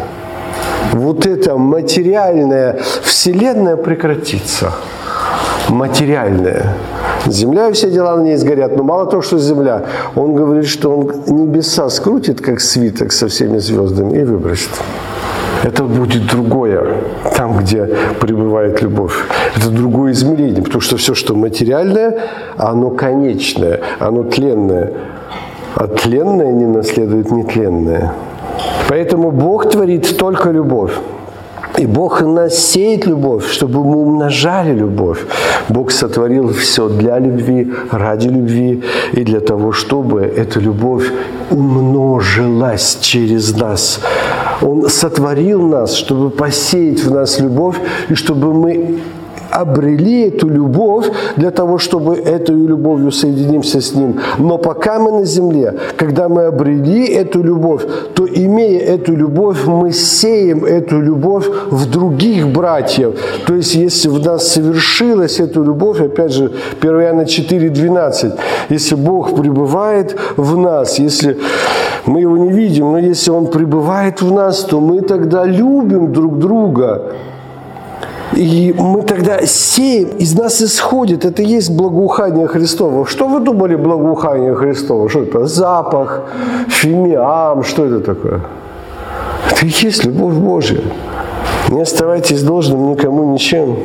вот 0.92 1.26
эта 1.26 1.56
материальная 1.56 2.78
вселенная 3.02 3.76
прекратится. 3.76 4.72
Материальная. 5.68 6.74
Земля 7.26 7.68
и 7.68 7.72
все 7.72 7.90
дела 7.90 8.16
на 8.16 8.22
ней 8.22 8.36
сгорят. 8.36 8.76
Но 8.76 8.82
мало 8.82 9.06
того, 9.06 9.22
что 9.22 9.38
земля, 9.38 9.84
он 10.14 10.34
говорит, 10.34 10.66
что 10.66 10.90
он 10.90 11.12
небеса 11.26 11.88
скрутит, 11.88 12.40
как 12.40 12.60
свиток 12.60 13.12
со 13.12 13.28
всеми 13.28 13.58
звездами, 13.58 14.18
и 14.18 14.24
выбросит. 14.24 14.70
Это 15.62 15.84
будет 15.84 16.26
другое, 16.26 16.84
там, 17.36 17.56
где 17.56 17.88
пребывает 18.20 18.82
любовь. 18.82 19.14
Это 19.56 19.70
другое 19.70 20.12
измерение, 20.12 20.62
потому 20.62 20.82
что 20.82 20.98
все, 20.98 21.14
что 21.14 21.34
материальное, 21.34 22.18
оно 22.58 22.90
конечное, 22.90 23.80
оно 23.98 24.24
тленное. 24.24 24.92
А 25.74 25.86
тленное 25.86 26.52
не 26.52 26.66
наследует 26.66 27.30
нетленное. 27.30 28.12
Поэтому 28.88 29.30
Бог 29.30 29.70
творит 29.70 30.16
только 30.16 30.50
любовь. 30.50 30.92
И 31.78 31.86
Бог 31.86 32.22
нас 32.22 32.54
сеет 32.54 33.06
любовь, 33.06 33.50
чтобы 33.50 33.82
мы 33.82 33.96
умножали 33.96 34.72
любовь. 34.72 35.18
Бог 35.68 35.90
сотворил 35.90 36.52
все 36.52 36.88
для 36.88 37.18
любви, 37.18 37.72
ради 37.90 38.28
любви 38.28 38.82
и 39.12 39.24
для 39.24 39.40
того, 39.40 39.72
чтобы 39.72 40.22
эта 40.22 40.60
любовь 40.60 41.10
умножилась 41.50 42.98
через 43.00 43.56
нас. 43.56 44.00
Он 44.62 44.88
сотворил 44.88 45.62
нас, 45.62 45.94
чтобы 45.94 46.30
посеять 46.30 47.02
в 47.02 47.10
нас 47.10 47.40
любовь, 47.40 47.76
и 48.08 48.14
чтобы 48.14 48.52
мы 48.52 49.00
обрели 49.50 50.28
эту 50.28 50.48
любовь 50.48 51.06
для 51.36 51.50
того, 51.50 51.78
чтобы 51.78 52.16
этой 52.16 52.54
любовью 52.54 53.10
соединимся 53.10 53.80
с 53.80 53.94
Ним. 53.94 54.20
Но 54.38 54.58
пока 54.58 54.98
мы 54.98 55.12
на 55.12 55.24
земле, 55.24 55.74
когда 55.96 56.28
мы 56.28 56.44
обрели 56.44 57.06
эту 57.06 57.42
любовь, 57.42 57.82
то 58.14 58.26
имея 58.26 58.80
эту 58.80 59.14
любовь, 59.16 59.66
мы 59.66 59.92
сеем 59.92 60.64
эту 60.64 61.00
любовь 61.00 61.46
в 61.70 61.90
других 61.90 62.48
братьев. 62.48 63.14
То 63.46 63.54
есть, 63.54 63.74
если 63.74 64.08
в 64.08 64.24
нас 64.24 64.48
совершилась 64.48 65.40
эта 65.40 65.60
любовь, 65.60 66.00
опять 66.00 66.32
же, 66.32 66.50
1 66.80 67.00
Иоанна 67.00 67.22
4,12, 67.22 68.32
если 68.70 68.94
Бог 68.94 69.34
пребывает 69.36 70.16
в 70.36 70.56
нас, 70.56 70.98
если 70.98 71.36
мы 72.06 72.20
его 72.20 72.36
не 72.36 72.50
видим, 72.50 72.92
но 72.92 72.98
если 72.98 73.30
Он 73.30 73.46
пребывает 73.46 74.22
в 74.22 74.32
нас, 74.32 74.60
то 74.64 74.80
мы 74.80 75.00
тогда 75.00 75.44
любим 75.44 76.12
друг 76.12 76.38
друга. 76.38 77.02
И 78.36 78.74
мы 78.76 79.02
тогда 79.02 79.46
сеем, 79.46 80.08
из 80.18 80.34
нас 80.36 80.60
исходит, 80.60 81.24
это 81.24 81.42
и 81.42 81.46
есть 81.46 81.70
благоухание 81.70 82.46
Христово. 82.46 83.06
Что 83.06 83.28
вы 83.28 83.40
думали 83.40 83.76
благоухание 83.76 84.54
Христово? 84.54 85.08
Что 85.08 85.22
это? 85.22 85.46
Запах, 85.46 86.22
фимиам, 86.68 87.62
что 87.62 87.86
это 87.86 88.00
такое? 88.00 88.40
Это 89.50 89.66
и 89.66 89.68
есть 89.68 90.04
любовь 90.04 90.34
Божья. 90.34 90.80
Не 91.68 91.82
оставайтесь 91.82 92.42
должным 92.42 92.90
никому 92.90 93.32
ничем. 93.32 93.76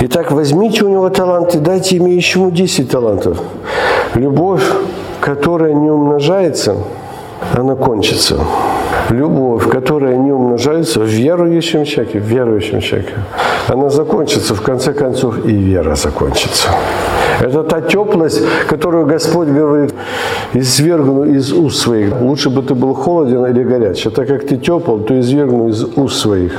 Итак, 0.00 0.32
возьмите 0.32 0.84
у 0.84 0.88
него 0.88 1.08
таланты, 1.08 1.58
дайте 1.58 1.96
имеющему 1.96 2.50
10 2.50 2.90
талантов. 2.90 3.38
Любовь, 4.14 4.64
которая 5.20 5.72
не 5.72 5.90
умножается, 5.90 6.76
она 7.54 7.74
кончится 7.74 8.38
любовь, 9.12 9.68
которая 9.68 10.16
не 10.16 10.32
умножается 10.32 11.00
в 11.00 11.04
верующем 11.04 11.84
человеке, 11.84 12.18
в 12.18 12.24
верующем 12.24 12.80
человеке, 12.80 13.12
она 13.68 13.90
закончится, 13.90 14.54
в 14.54 14.62
конце 14.62 14.92
концов, 14.92 15.44
и 15.44 15.52
вера 15.52 15.94
закончится. 15.94 16.68
Это 17.40 17.62
та 17.62 17.80
теплость, 17.80 18.42
которую 18.68 19.06
Господь 19.06 19.48
говорит, 19.48 19.94
извергну 20.54 21.24
из 21.24 21.52
уст 21.52 21.78
своих. 21.82 22.20
Лучше 22.20 22.50
бы 22.50 22.62
ты 22.62 22.74
был 22.74 22.94
холоден 22.94 23.44
или 23.46 23.64
горяч, 23.64 24.06
а 24.06 24.10
так 24.10 24.28
как 24.28 24.46
ты 24.46 24.56
тепл, 24.56 24.98
то 24.98 25.18
извергну 25.18 25.68
из 25.68 25.84
уст 25.96 26.20
своих. 26.20 26.52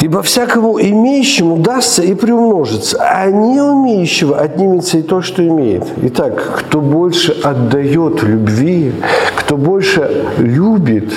Ибо 0.00 0.22
всякому 0.22 0.80
имеющему 0.80 1.58
дастся 1.58 2.02
и 2.02 2.14
приумножится, 2.14 2.98
а 3.00 3.30
не 3.30 3.60
умеющего 3.60 4.38
отнимется 4.38 4.98
и 4.98 5.02
то, 5.02 5.20
что 5.20 5.46
имеет. 5.46 5.84
Итак, 6.02 6.42
кто 6.56 6.80
больше 6.80 7.36
отдает 7.42 8.22
любви, 8.22 8.92
кто 9.36 9.56
больше 9.56 10.24
любит, 10.38 11.12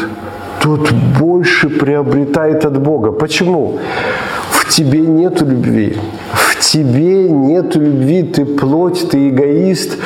тот 0.64 0.92
больше 1.20 1.70
приобретает 1.70 2.66
от 2.66 2.82
Бога. 2.82 3.12
Почему? 3.12 3.80
В 4.50 4.70
тебе 4.70 5.00
нет 5.00 5.42
любви. 5.42 5.98
В 6.32 6.60
тебе 6.60 7.30
нет 7.30 7.76
любви. 7.76 8.24
Ты 8.24 8.46
плоть, 8.46 9.10
ты 9.10 9.30
эгоист, 9.30 9.98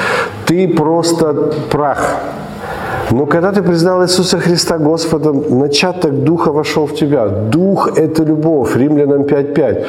ты 0.48 0.68
просто 0.68 1.34
прах. 1.70 2.22
Но 3.12 3.26
когда 3.26 3.52
ты 3.52 3.62
признал 3.62 4.04
Иисуса 4.04 4.38
Христа 4.40 4.78
Господом, 4.78 5.60
начаток 5.60 6.24
Духа 6.24 6.52
вошел 6.52 6.86
в 6.86 6.94
тебя. 6.94 7.28
Дух– 7.28 7.90
это 7.98 8.24
любовь. 8.24 8.76
Римлянам 8.76 9.22
5.5. 9.22 9.86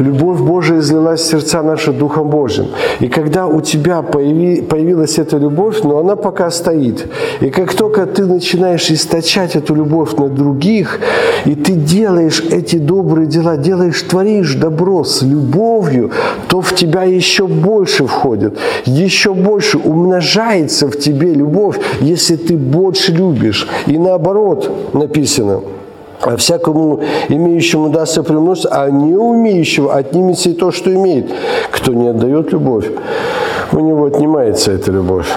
Любовь 0.00 0.40
Божия 0.40 0.78
излилась 0.78 1.20
в 1.20 1.30
сердца 1.30 1.62
наши 1.62 1.92
Духом 1.92 2.28
Божьим. 2.28 2.66
И 3.00 3.08
когда 3.08 3.46
у 3.46 3.60
тебя 3.60 4.02
появи, 4.02 4.60
появилась 4.60 5.18
эта 5.18 5.38
любовь, 5.38 5.82
но 5.82 5.98
она 5.98 6.16
пока 6.16 6.50
стоит. 6.50 7.06
И 7.40 7.50
как 7.50 7.74
только 7.74 8.06
ты 8.06 8.26
начинаешь 8.26 8.90
источать 8.90 9.56
эту 9.56 9.74
любовь 9.74 10.16
на 10.18 10.28
других, 10.28 11.00
и 11.46 11.54
ты 11.54 11.72
делаешь 11.72 12.42
эти 12.50 12.76
добрые 12.76 13.26
дела, 13.26 13.56
делаешь, 13.56 14.02
творишь 14.02 14.54
добро 14.54 15.04
с 15.04 15.22
любовью, 15.22 16.10
то 16.48 16.60
в 16.60 16.74
тебя 16.74 17.04
еще 17.04 17.46
больше 17.46 18.04
входит, 18.06 18.58
еще 18.84 19.32
больше 19.32 19.78
умножается 19.78 20.86
в 20.86 20.98
тебе 20.98 21.34
любовь, 21.34 21.78
если 22.00 22.36
ты 22.36 22.57
больше 22.58 23.12
любишь. 23.12 23.68
И 23.86 23.98
наоборот 23.98 24.70
написано, 24.92 25.62
а 26.20 26.36
всякому 26.36 27.00
имеющему 27.28 27.90
дастся 27.90 28.22
приумножиться, 28.22 28.68
а 28.70 28.90
не 28.90 29.14
умеющего 29.14 29.94
отнимется 29.94 30.50
и 30.50 30.54
то, 30.54 30.70
что 30.70 30.92
имеет. 30.92 31.30
Кто 31.70 31.92
не 31.92 32.08
отдает 32.08 32.52
любовь, 32.52 32.86
у 33.72 33.80
него 33.80 34.06
отнимается 34.06 34.72
эта 34.72 34.90
любовь. 34.90 35.28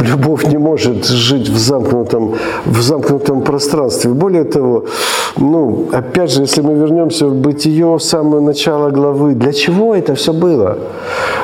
Любовь 0.00 0.46
не 0.46 0.58
может 0.58 1.06
жить 1.06 1.48
в 1.48 1.58
замкнутом, 1.58 2.34
в 2.64 2.80
замкнутом 2.80 3.42
пространстве. 3.42 4.12
Более 4.12 4.44
того, 4.44 4.84
ну, 5.38 5.88
опять 5.92 6.32
же, 6.32 6.42
если 6.42 6.62
мы 6.62 6.74
вернемся 6.74 7.26
в 7.26 7.34
бытие, 7.34 7.86
в 7.86 8.00
самое 8.00 8.42
начало 8.42 8.90
главы, 8.90 9.34
для 9.34 9.52
чего 9.52 9.94
это 9.94 10.14
все 10.14 10.32
было? 10.32 10.78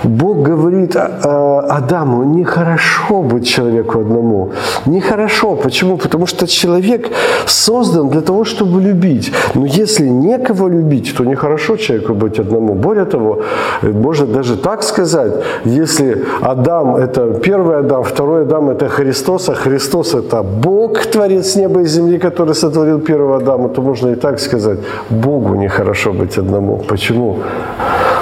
Бог 0.02 0.42
говорит 0.42 0.96
Адаму, 0.96 2.24
нехорошо 2.24 3.22
быть 3.22 3.46
человеку 3.48 4.00
одному. 4.00 4.50
Нехорошо. 4.86 5.56
Почему? 5.56 5.96
Потому 5.96 6.26
что 6.26 6.46
человек 6.46 7.10
создан 7.46 8.08
для 8.08 8.20
того, 8.20 8.44
чтобы 8.44 8.80
любить. 8.80 9.32
Но 9.54 9.66
если 9.66 10.08
некого 10.08 10.68
любить, 10.68 11.14
то 11.16 11.24
нехорошо 11.24 11.76
человеку 11.76 12.14
быть 12.14 12.38
одному. 12.38 12.74
Более 12.74 13.04
того, 13.04 13.42
можно 13.82 14.26
даже 14.26 14.56
так 14.56 14.82
сказать, 14.82 15.32
если 15.64 16.24
Адам– 16.42 16.96
это 16.96 17.40
первый 17.40 17.78
Адам, 17.78 18.02
второй 18.02 18.42
Адам– 18.42 18.70
это 18.70 18.88
Христос, 18.88 19.48
а 19.48 19.54
Христос– 19.54 20.14
это 20.14 20.42
Бог, 20.42 20.98
Творец 21.06 21.56
неба 21.56 21.80
и 21.80 21.86
земли, 21.86 22.18
который 22.18 22.54
сотворил 22.54 23.00
первого 23.00 23.36
Адама, 23.36 23.68
то 23.68 23.83
можно 23.84 24.08
и 24.08 24.14
так 24.14 24.40
сказать, 24.40 24.78
Богу 25.10 25.54
нехорошо 25.54 26.12
быть 26.12 26.38
одному. 26.38 26.78
Почему? 26.88 27.38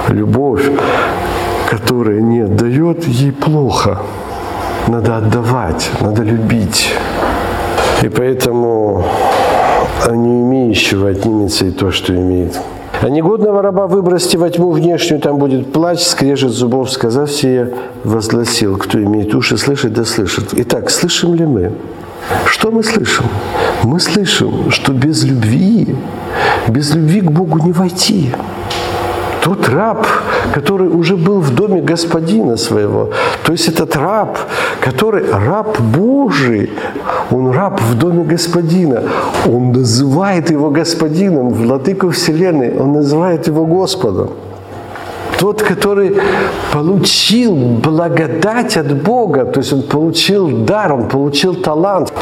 Любовь, 0.09 0.69
которая 1.69 2.21
не 2.21 2.41
отдает, 2.41 3.05
ей 3.05 3.31
плохо. 3.31 3.97
Надо 4.87 5.17
отдавать, 5.17 5.89
надо 6.01 6.23
любить. 6.23 6.93
И 8.03 8.09
поэтому 8.09 9.05
а 10.05 10.15
не 10.15 10.41
имеющего 10.41 11.09
отнимется 11.09 11.65
и 11.65 11.71
то, 11.71 11.91
что 11.91 12.13
имеет. 12.13 12.59
А 13.01 13.09
негодного 13.09 13.61
раба 13.61 13.87
выбросьте 13.87 14.37
во 14.37 14.49
тьму 14.49 14.71
внешнюю, 14.71 15.21
там 15.21 15.37
будет 15.37 15.71
плач, 15.71 16.01
скрежет 16.01 16.51
зубов, 16.51 16.89
сказав 16.89 17.31
сие, 17.31 17.73
возгласил, 18.03 18.77
кто 18.77 19.01
имеет 19.01 19.33
уши 19.33 19.57
слышать, 19.57 19.93
да 19.93 20.05
слышит. 20.05 20.49
Итак, 20.53 20.89
слышим 20.89 21.33
ли 21.33 21.45
мы? 21.45 21.71
Что 22.45 22.71
мы 22.71 22.83
слышим? 22.83 23.25
Мы 23.83 23.99
слышим, 23.99 24.71
что 24.71 24.93
без 24.93 25.23
любви, 25.23 25.95
без 26.67 26.95
любви 26.95 27.21
к 27.21 27.31
Богу 27.31 27.59
не 27.59 27.71
войти. 27.71 28.31
Тот 29.41 29.67
раб, 29.67 30.07
который 30.53 30.87
уже 30.87 31.17
был 31.17 31.41
в 31.41 31.53
доме 31.53 31.81
господина 31.81 32.55
своего, 32.55 33.09
то 33.43 33.51
есть 33.51 33.67
этот 33.67 33.95
раб, 33.97 34.37
который 34.79 35.29
раб 35.29 35.81
Божий, 35.81 36.69
он 37.29 37.51
раб 37.51 37.81
в 37.81 37.97
доме 37.97 38.23
господина, 38.23 39.03
он 39.45 39.73
называет 39.73 40.49
его 40.49 40.69
господином, 40.69 41.49
владыку 41.49 42.09
вселенной, 42.09 42.77
он 42.79 42.93
называет 42.93 43.47
его 43.47 43.65
Господом 43.65 44.29
тот, 45.43 45.61
который 45.61 46.15
получил 46.71 47.53
благодать 47.55 48.77
от 48.77 49.03
Бога, 49.03 49.43
то 49.43 49.59
есть 49.59 49.73
он 49.73 49.81
получил 49.81 50.47
дар, 50.47 50.93
он 50.93 51.09
получил 51.09 51.55
талант, 51.55 52.13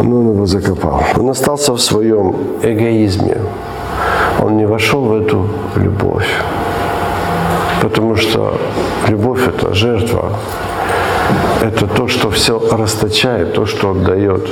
но 0.00 0.20
он 0.20 0.28
его 0.34 0.46
закопал. 0.46 1.02
Он 1.16 1.28
остался 1.28 1.72
в 1.72 1.80
своем 1.80 2.36
эгоизме. 2.62 3.38
Он 4.40 4.56
не 4.56 4.66
вошел 4.66 5.00
в 5.00 5.12
эту 5.12 5.48
любовь. 5.74 6.28
Потому 7.82 8.14
что 8.14 8.54
любовь– 9.08 9.48
это 9.48 9.74
жертва. 9.74 10.34
Это 11.60 11.88
то, 11.88 12.06
что 12.06 12.30
все 12.30 12.60
расточает, 12.70 13.54
то, 13.54 13.66
что 13.66 13.90
отдает. 13.90 14.48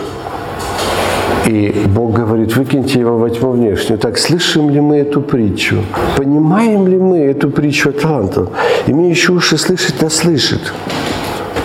И 1.46 1.72
Бог 1.94 2.12
говорит, 2.12 2.56
выкиньте 2.56 2.98
его 2.98 3.18
во 3.18 3.30
тьму 3.30 3.52
внешнюю. 3.52 3.98
Так, 3.98 4.18
слышим 4.18 4.68
ли 4.68 4.80
мы 4.80 4.98
эту 4.98 5.20
притчу? 5.20 5.76
Понимаем 6.16 6.88
ли 6.88 6.96
мы 6.96 7.18
эту 7.18 7.50
притчу 7.50 7.90
о 7.90 7.92
талантах? 7.92 8.48
Имеющий 8.88 9.32
уши 9.32 9.56
слышать, 9.56 9.94
да 10.00 10.10
слышит. 10.10 10.72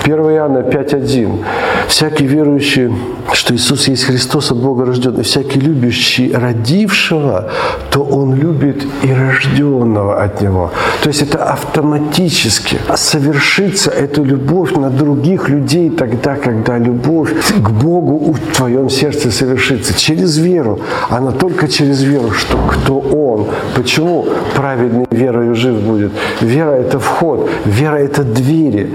1 0.03 0.19
Иоанна 0.31 0.59
5.1. 0.59 1.43
Всякий 1.87 2.25
верующий, 2.25 2.91
что 3.33 3.53
Иисус 3.53 3.87
есть 3.87 4.05
Христос 4.05 4.51
от 4.51 4.57
Бога 4.57 4.85
рожденный, 4.85 5.23
всякий 5.23 5.59
любящий 5.59 6.33
родившего, 6.33 7.51
то 7.91 8.01
он 8.03 8.33
любит 8.33 8.83
и 9.03 9.13
рожденного 9.13 10.23
от 10.23 10.41
Него. 10.41 10.71
То 11.03 11.09
есть 11.09 11.21
это 11.21 11.43
автоматически 11.43 12.77
совершится 12.95 13.91
эта 13.91 14.21
любовь 14.23 14.71
на 14.71 14.89
других 14.89 15.49
людей 15.49 15.89
тогда, 15.89 16.35
когда 16.35 16.79
любовь 16.79 17.31
к 17.55 17.69
Богу 17.69 18.33
в 18.33 18.55
твоем 18.55 18.89
сердце 18.89 19.31
совершится. 19.31 19.93
Через 19.93 20.37
веру. 20.37 20.79
Она 21.09 21.31
только 21.31 21.67
через 21.67 22.01
веру, 22.01 22.31
что 22.31 22.57
кто 22.57 22.99
Он. 22.99 23.47
Почему 23.75 24.25
праведный 24.55 25.05
верою 25.11 25.55
жив 25.55 25.75
будет? 25.75 26.11
Вера– 26.41 26.71
это 26.71 26.99
вход, 26.99 27.49
вера– 27.65 27.95
это 27.97 28.23
двери. 28.23 28.89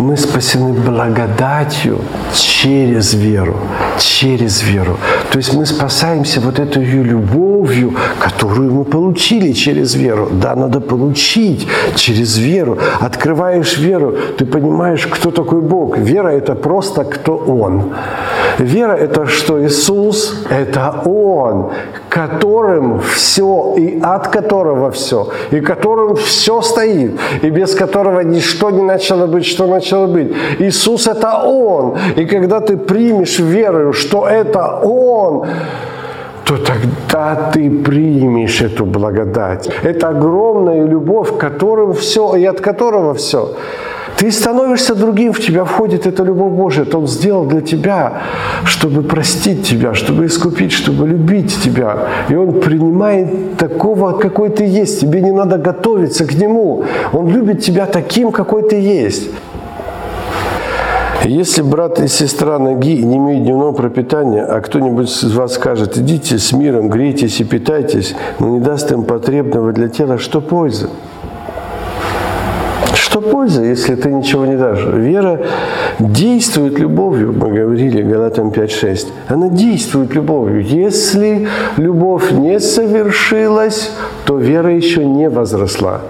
Мы 0.00 0.16
спасены 0.16 0.72
благодатью 0.72 1.98
через 2.32 3.12
веру, 3.12 3.56
через 3.98 4.62
веру. 4.62 4.96
То 5.30 5.38
есть 5.38 5.54
мы 5.54 5.66
спасаемся 5.66 6.40
вот 6.40 6.58
этой 6.58 6.84
любовью, 6.84 7.94
которую 8.18 8.72
мы 8.72 8.84
получили 8.84 9.52
через 9.52 9.94
веру. 9.94 10.28
Да, 10.32 10.56
надо 10.56 10.80
получить 10.80 11.68
через 11.96 12.38
веру. 12.38 12.78
Открываешь 13.00 13.76
веру, 13.78 14.14
ты 14.38 14.46
понимаешь, 14.46 15.06
кто 15.06 15.30
такой 15.30 15.60
Бог. 15.60 15.98
Вера– 15.98 16.28
это 16.30 16.54
просто 16.54 17.04
кто 17.04 17.36
Он. 17.36 17.92
Вера– 18.58 18.92
это 19.00 19.26
что 19.26 19.62
Иисус– 19.62 20.44
это 20.50 21.02
Он, 21.04 21.70
которым 22.08 23.00
все 23.00 23.74
и 23.78 24.00
от 24.02 24.28
которого 24.28 24.90
все, 24.90 25.28
и 25.52 25.60
которым 25.60 26.16
все 26.16 26.62
стоит, 26.62 27.20
и 27.42 27.50
без 27.50 27.74
которого 27.74 28.20
ничто 28.20 28.70
не 28.70 28.82
начало 28.82 29.26
быть, 29.26 29.44
что 29.44 29.66
начало 29.66 29.89
быть. 29.96 30.32
Иисус– 30.60 31.06
это 31.08 31.42
Он. 31.44 31.96
И 32.16 32.24
когда 32.24 32.60
ты 32.60 32.76
примешь 32.76 33.38
верою, 33.38 33.92
что 33.92 34.26
это 34.26 34.80
Он, 34.82 35.46
то 36.44 36.56
тогда 36.56 37.50
ты 37.52 37.70
примешь 37.70 38.62
эту 38.62 38.84
благодать. 38.84 39.70
Это 39.84 40.08
огромная 40.08 40.84
любовь, 40.84 41.38
которым 41.38 41.92
все 41.92 42.36
и 42.36 42.44
от 42.44 42.60
которого 42.60 43.14
все. 43.14 43.48
Ты 44.20 44.30
становишься 44.30 44.94
другим, 44.94 45.32
в 45.32 45.40
тебя 45.40 45.64
входит 45.64 46.06
эта 46.06 46.24
любовь 46.24 46.52
Божия. 46.52 46.84
Это 46.84 46.98
Он 46.98 47.06
сделал 47.06 47.46
для 47.46 47.60
тебя, 47.60 48.12
чтобы 48.64 49.02
простить 49.02 49.62
тебя, 49.62 49.94
чтобы 49.94 50.26
искупить, 50.26 50.72
чтобы 50.72 51.08
любить 51.08 51.62
тебя. 51.64 51.96
И 52.28 52.34
Он 52.34 52.60
принимает 52.60 53.56
такого, 53.56 54.12
какой 54.12 54.50
ты 54.50 54.64
есть. 54.64 55.00
Тебе 55.00 55.22
не 55.22 55.32
надо 55.32 55.56
готовиться 55.56 56.26
к 56.26 56.34
Нему. 56.34 56.84
Он 57.12 57.28
любит 57.30 57.62
тебя 57.62 57.86
таким, 57.86 58.30
какой 58.30 58.62
ты 58.62 58.76
есть. 58.76 59.30
Если 61.24 61.60
брат 61.60 62.00
и 62.00 62.08
сестра 62.08 62.58
ноги 62.58 63.02
не 63.02 63.18
имеют 63.18 63.44
дневного 63.44 63.72
пропитания, 63.72 64.42
а 64.42 64.60
кто-нибудь 64.62 65.08
из 65.08 65.34
вас 65.34 65.54
скажет, 65.54 65.98
идите 65.98 66.38
с 66.38 66.52
миром, 66.52 66.88
грейтесь 66.88 67.40
и 67.40 67.44
питайтесь, 67.44 68.14
но 68.38 68.48
не 68.48 68.60
даст 68.60 68.90
им 68.90 69.04
потребного 69.04 69.72
для 69.72 69.88
тела, 69.88 70.16
что 70.16 70.40
польза? 70.40 70.88
Что 72.94 73.20
польза, 73.20 73.62
если 73.62 73.96
ты 73.96 74.10
ничего 74.10 74.46
не 74.46 74.56
дашь? 74.56 74.82
Вера 74.86 75.40
действует 75.98 76.78
любовью, 76.78 77.34
мы 77.34 77.52
говорили 77.52 78.00
Галатам 78.02 78.48
5.6. 78.48 79.08
Она 79.28 79.48
действует 79.48 80.14
любовью. 80.14 80.62
Если 80.62 81.48
любовь 81.76 82.32
не 82.32 82.58
совершилась, 82.60 83.92
то 84.24 84.38
вера 84.38 84.74
еще 84.74 85.04
не 85.04 85.28
возросла. 85.28 86.00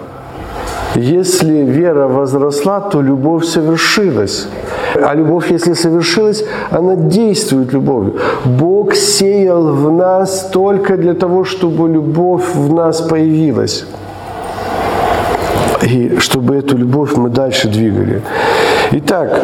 Если 0.97 1.63
вера 1.63 2.09
возросла, 2.09 2.81
то 2.81 3.01
любовь 3.01 3.45
совершилась. 3.45 4.49
А 4.95 5.15
любовь, 5.15 5.51
если 5.53 5.75
совершилась, 5.75 6.45
она 6.71 6.97
действует 6.97 7.73
любовью. 7.73 8.15
Бог 8.45 8.95
сеял 8.95 9.73
в 9.73 9.93
нас 9.93 10.51
только 10.53 10.97
для 10.97 11.15
того, 11.15 11.45
чтобы 11.45 11.89
любовь 11.89 12.55
в 12.55 12.73
нас 12.75 13.01
появилась. 13.01 13.87
И 15.83 16.17
чтобы 16.19 16.57
эту 16.57 16.77
любовь 16.77 17.17
мы 17.17 17.31
дальше 17.31 17.69
двигали. 17.69 18.23
Итак, 18.93 19.41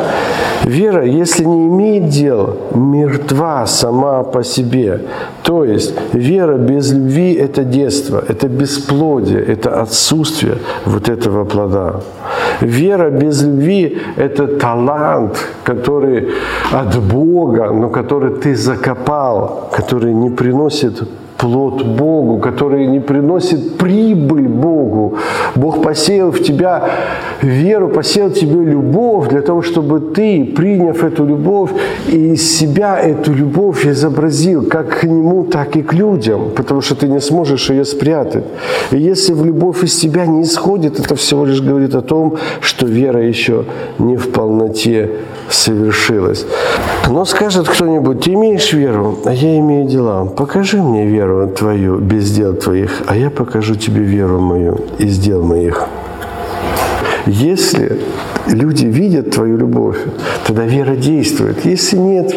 вера, 0.65 1.05
если 1.05 1.45
не 1.45 1.69
имеет 1.69 2.09
дел, 2.09 2.57
мертва 2.75 3.67
сама 3.67 4.25
по 4.25 4.43
себе. 4.43 5.01
То 5.43 5.65
есть 5.65 5.95
вера 6.13 6.57
без 6.57 6.93
любви– 6.93 7.33
это 7.35 7.63
детство, 7.63 8.25
это 8.29 8.49
бесплодие, 8.49 9.41
это 9.41 9.81
отсутствие 9.83 10.59
вот 10.85 11.09
этого 11.09 11.45
плода. 11.45 12.01
Вера 12.61 13.11
без 13.11 13.43
любви– 13.43 13.99
это 14.17 14.49
талант, 14.49 15.39
который 15.63 16.29
от 16.73 17.01
Бога, 17.01 17.71
но 17.71 17.89
который 17.89 18.31
ты 18.31 18.57
закопал, 18.57 19.71
который 19.73 20.13
не 20.13 20.31
приносит 20.31 21.09
плод 21.39 21.85
Богу, 21.85 22.39
который 22.39 22.87
не 22.87 23.01
приносит 23.01 23.77
прибыль 23.77 24.49
Богу. 24.49 25.19
Бог 25.55 25.83
посеял 25.83 26.31
в 26.31 26.43
тебя 26.43 26.89
веру, 27.43 27.89
посеял 27.89 28.29
в 28.29 28.35
тебе 28.35 28.65
любовь 28.65 29.29
для 29.29 29.43
того, 29.43 29.63
чтобы 29.63 30.01
ты, 30.01 30.45
приняв 30.45 31.05
эту 31.05 31.27
любовь, 31.27 31.71
и 32.09 32.35
из 32.35 32.59
себя 32.59 32.99
эту 32.99 33.33
любовь 33.33 33.87
изобразил 33.87 34.67
как 34.67 35.01
к 35.01 35.05
Нему, 35.05 35.45
так 35.45 35.77
и 35.77 35.83
к 35.83 35.93
людям, 35.93 36.51
потому 36.57 36.81
что 36.81 36.95
ты 36.95 37.09
не 37.09 37.21
сможешь 37.21 37.71
ее 37.71 37.85
спрятать. 37.85 38.45
И 38.93 38.99
если 38.99 39.35
в 39.35 39.45
любовь 39.45 39.85
из 39.85 39.97
тебя 39.97 40.27
не 40.27 40.43
исходит, 40.43 41.01
это 41.01 41.15
всего 41.15 41.45
лишь 41.45 41.61
говорит 41.61 41.95
о 41.95 42.03
том, 42.03 42.37
что 42.61 42.87
вера 42.87 43.23
еще 43.23 43.65
не 43.99 44.17
в 44.17 44.31
полноте 44.31 45.11
совершилось. 45.51 46.47
Но 47.09 47.25
скажет 47.25 47.69
кто-нибудь, 47.69 48.21
ты 48.21 48.33
имеешь 48.35 48.73
веру, 48.73 49.19
а 49.25 49.33
я 49.33 49.59
имею 49.59 49.89
дела. 49.89 50.25
Покажи 50.25 50.83
мне 50.83 51.07
веру 51.07 51.49
твою 51.49 51.99
без 51.99 52.31
дел 52.33 52.55
твоих, 52.55 53.03
а 53.07 53.17
я 53.17 53.31
покажу 53.31 53.75
тебе 53.75 54.03
веру 54.03 54.41
мою 54.41 54.81
из 54.99 55.19
дел 55.19 55.43
моих. 55.43 55.87
Если 57.27 58.01
люди 58.49 58.87
видят 58.87 59.31
твою 59.31 59.57
любовь, 59.57 59.99
тогда 60.47 60.65
вера 60.65 60.95
действует. 60.97 61.65
Если 61.65 61.97
нет, 61.97 62.35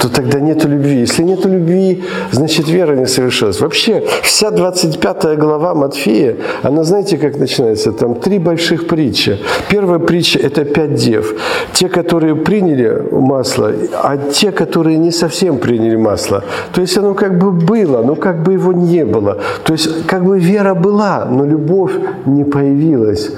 то 0.00 0.08
тогда 0.08 0.40
нет 0.40 0.64
любви. 0.64 1.00
Если 1.00 1.22
нет 1.22 1.44
любви, 1.44 2.02
значит 2.30 2.68
вера 2.68 2.94
не 2.96 3.06
совершилась. 3.06 3.60
Вообще, 3.60 4.02
вся 4.22 4.50
25 4.50 5.38
глава 5.38 5.74
Матфея, 5.74 6.36
она 6.62 6.84
знаете, 6.84 7.18
как 7.18 7.38
начинается? 7.38 7.92
Там 7.92 8.14
три 8.14 8.38
больших 8.38 8.86
притчи. 8.86 9.38
Первая 9.68 9.98
притча– 9.98 10.38
это 10.42 10.64
пять 10.64 10.94
дев. 10.94 11.34
Те, 11.72 11.88
которые 11.88 12.34
приняли 12.34 13.02
масло, 13.12 13.72
а 13.92 14.16
те, 14.16 14.52
которые 14.52 14.98
не 14.98 15.10
совсем 15.10 15.58
приняли 15.58 15.96
масло. 15.96 16.42
То 16.72 16.80
есть 16.80 16.98
оно 16.98 17.14
как 17.14 17.38
бы 17.38 17.52
было, 17.52 18.02
но 18.02 18.14
как 18.14 18.42
бы 18.42 18.52
его 18.52 18.72
не 18.72 19.04
было. 19.04 19.38
То 19.64 19.72
есть 19.72 20.06
как 20.06 20.24
бы 20.24 20.38
вера 20.38 20.74
была, 20.74 21.24
но 21.24 21.44
любовь 21.44 21.92
не 22.26 22.44
появилась. 22.44 23.30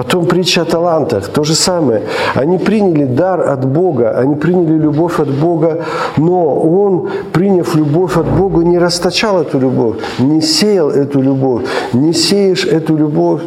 Потом 0.00 0.24
притча 0.24 0.62
о 0.62 0.64
талантах, 0.64 1.28
то 1.28 1.44
же 1.44 1.54
самое. 1.54 2.00
Они 2.34 2.56
приняли 2.56 3.04
дар 3.04 3.50
от 3.50 3.66
Бога, 3.66 4.18
они 4.18 4.34
приняли 4.34 4.78
любовь 4.78 5.20
от 5.20 5.28
Бога, 5.28 5.84
но 6.16 6.58
он, 6.58 7.10
приняв 7.32 7.74
любовь 7.74 8.16
от 8.16 8.26
Бога, 8.26 8.64
не 8.64 8.78
расточал 8.78 9.42
эту 9.42 9.58
любовь, 9.58 9.96
не 10.18 10.40
сеял 10.40 10.88
эту 10.88 11.20
любовь. 11.20 11.64
Не 11.92 12.14
сеешь 12.14 12.64
эту 12.64 12.96
любовь, 12.96 13.42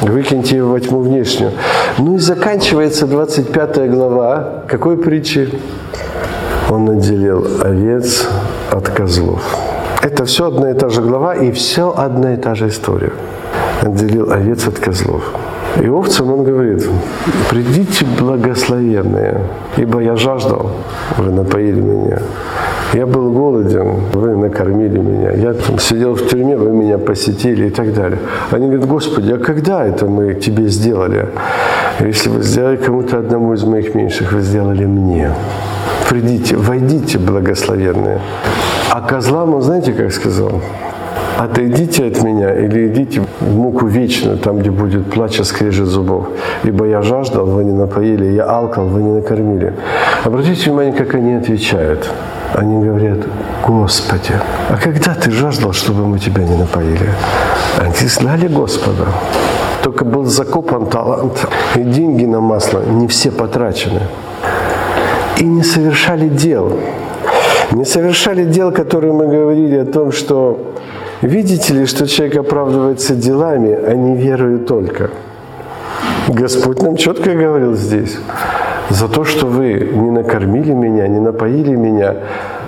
выкиньте 0.00 0.56
ее 0.56 0.64
во 0.64 0.80
тьму 0.80 1.00
внешнюю. 1.00 1.52
Ну 1.98 2.14
и 2.14 2.18
заканчивается 2.18 3.06
25 3.06 3.90
глава. 3.90 4.64
Какой 4.66 4.96
притчи? 4.96 5.50
Он 6.70 6.88
отделил 6.88 7.46
овец 7.62 8.26
от 8.70 8.88
козлов. 8.88 9.42
Это 10.02 10.24
все 10.24 10.46
одна 10.46 10.70
и 10.70 10.74
та 10.74 10.88
же 10.88 11.02
глава 11.02 11.34
и 11.34 11.52
все 11.52 11.92
одна 11.94 12.32
и 12.32 12.36
та 12.38 12.54
же 12.54 12.68
история. 12.68 13.12
Отделил 13.82 14.32
овец 14.32 14.66
от 14.66 14.78
козлов. 14.78 15.22
И 15.76 15.88
овцам 15.88 16.32
он 16.32 16.44
говорит, 16.44 16.86
придите 17.48 18.04
благословенные, 18.18 19.40
ибо 19.76 20.00
я 20.00 20.16
жаждал, 20.16 20.72
вы 21.16 21.30
напоили 21.30 21.80
меня. 21.80 22.18
Я 22.92 23.06
был 23.06 23.30
голоден, 23.30 24.00
вы 24.12 24.36
накормили 24.36 24.98
меня. 24.98 25.30
Я 25.30 25.54
там 25.54 25.78
сидел 25.78 26.14
в 26.14 26.26
тюрьме, 26.26 26.56
вы 26.56 26.70
меня 26.70 26.98
посетили 26.98 27.68
и 27.68 27.70
так 27.70 27.94
далее. 27.94 28.18
Они 28.50 28.66
говорят, 28.66 28.88
Господи, 28.88 29.32
а 29.32 29.38
когда 29.38 29.86
это 29.86 30.06
мы 30.06 30.34
тебе 30.34 30.66
сделали? 30.68 31.28
Если 32.00 32.30
вы 32.30 32.42
сделали 32.42 32.76
кому-то 32.76 33.18
одному 33.18 33.54
из 33.54 33.62
моих 33.62 33.94
меньших, 33.94 34.32
вы 34.32 34.40
сделали 34.40 34.86
мне. 34.86 35.30
Придите, 36.08 36.56
войдите, 36.56 37.18
благословенные. 37.18 38.20
А 38.90 39.00
козлам 39.02 39.54
он, 39.54 39.62
знаете, 39.62 39.92
как 39.92 40.10
сказал? 40.12 40.60
Отойдите 41.44 42.06
от 42.06 42.22
меня 42.22 42.54
или 42.54 42.88
идите 42.88 43.22
в 43.40 43.56
муку 43.56 43.86
вечную, 43.86 44.36
там, 44.36 44.58
где 44.58 44.70
будет 44.70 45.10
плач 45.10 45.40
и 45.40 45.44
скрежет 45.44 45.86
зубов. 45.86 46.26
Ибо 46.64 46.86
я 46.86 47.02
жаждал, 47.02 47.46
вы 47.46 47.64
не 47.64 47.72
напоили, 47.72 48.26
я 48.26 48.44
алкал, 48.44 48.86
вы 48.86 49.02
не 49.02 49.12
накормили. 49.12 49.72
Обратите 50.24 50.70
внимание, 50.70 50.92
как 50.92 51.14
они 51.14 51.34
отвечают. 51.34 52.10
Они 52.54 52.84
говорят, 52.84 53.18
Господи, 53.66 54.34
а 54.68 54.76
когда 54.76 55.14
ты 55.14 55.30
жаждал, 55.30 55.72
чтобы 55.72 56.06
мы 56.06 56.18
тебя 56.18 56.42
не 56.44 56.56
напоили? 56.56 57.08
Они 57.78 58.08
знали 58.08 58.46
Господа. 58.46 59.06
Только 59.82 60.04
был 60.04 60.26
закопан 60.26 60.86
талант, 60.86 61.46
и 61.74 61.82
деньги 61.82 62.26
на 62.26 62.40
масло 62.40 62.82
не 62.84 63.06
все 63.06 63.30
потрачены. 63.30 64.00
И 65.38 65.44
не 65.44 65.62
совершали 65.62 66.28
дел. 66.28 66.72
Не 67.72 67.86
совершали 67.86 68.44
дел, 68.44 68.72
которые 68.72 69.14
мы 69.14 69.26
говорили 69.26 69.78
о 69.78 69.84
том, 69.86 70.12
что 70.12 70.58
Видите 71.22 71.74
ли, 71.74 71.86
что 71.86 72.06
человек 72.06 72.36
оправдывается 72.36 73.14
делами, 73.14 73.74
а 73.74 73.94
не 73.94 74.16
верою 74.16 74.60
только? 74.60 75.10
Господь 76.28 76.82
нам 76.82 76.96
четко 76.96 77.34
говорил 77.34 77.74
здесь. 77.74 78.16
За 78.88 79.06
то, 79.06 79.24
что 79.24 79.46
вы 79.46 79.90
не 79.92 80.10
накормили 80.10 80.72
меня, 80.72 81.06
не 81.08 81.20
напоили 81.20 81.76
меня, 81.76 82.16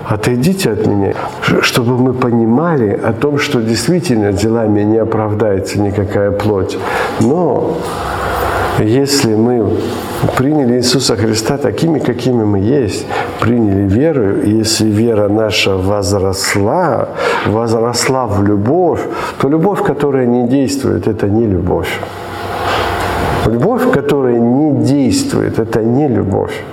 отойдите 0.07 0.71
от 0.71 0.85
меня, 0.85 1.15
чтобы 1.61 1.97
мы 1.97 2.13
понимали 2.13 2.91
о 2.91 3.11
том, 3.13 3.39
что 3.39 3.59
действительно 3.61 4.31
делами 4.31 4.81
не 4.81 4.97
оправдается 4.97 5.81
никакая 5.81 6.31
плоть. 6.31 6.77
Но 7.19 7.77
если 8.79 9.35
мы 9.35 9.77
приняли 10.37 10.77
Иисуса 10.77 11.15
Христа 11.15 11.57
такими, 11.57 11.99
какими 11.99 12.43
мы 12.43 12.59
есть, 12.59 13.05
приняли 13.39 13.87
веру, 13.87 14.41
и 14.41 14.49
если 14.49 14.87
вера 14.87 15.27
наша 15.27 15.77
возросла, 15.77 17.09
возросла 17.45 18.25
в 18.25 18.43
любовь, 18.43 19.01
то 19.39 19.49
любовь, 19.49 19.83
которая 19.83 20.25
не 20.25 20.47
действует, 20.47 21.07
это 21.07 21.27
не 21.27 21.45
любовь. 21.45 21.99
Любовь, 23.45 23.91
которая 23.91 24.39
не 24.39 24.83
действует, 24.83 25.59
это 25.59 25.83
не 25.83 26.07
любовь. 26.07 26.63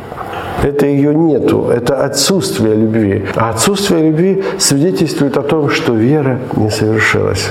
Это 0.63 0.87
ее 0.87 1.15
нету, 1.15 1.69
это 1.71 2.05
отсутствие 2.05 2.75
любви. 2.75 3.25
А 3.35 3.51
отсутствие 3.51 4.11
любви 4.11 4.45
свидетельствует 4.59 5.37
о 5.37 5.43
том, 5.43 5.71
что 5.71 5.95
вера 5.95 6.39
не 6.57 6.71
совершилась. 6.71 7.51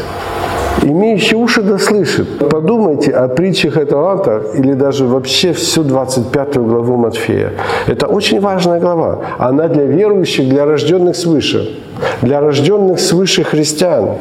Имеющий 0.83 1.35
уши 1.35 1.61
да 1.61 1.77
слышит. 1.77 2.49
Подумайте 2.49 3.11
о 3.11 3.27
притчах 3.27 3.77
о 3.77 3.85
талантах 3.85 4.55
или 4.55 4.73
даже 4.73 5.05
вообще 5.05 5.51
всю 5.53 5.83
25 5.83 6.57
главу 6.57 6.95
Матфея. 6.97 7.51
Это 7.87 8.07
очень 8.07 8.39
важная 8.39 8.79
глава. 8.79 9.19
Она 9.37 9.67
для 9.67 9.83
верующих, 9.83 10.47
для 10.47 10.65
рожденных 10.65 11.15
свыше. 11.15 11.69
Для 12.21 12.39
рожденных 12.39 12.99
свыше 12.99 13.43
христиан. 13.43 14.15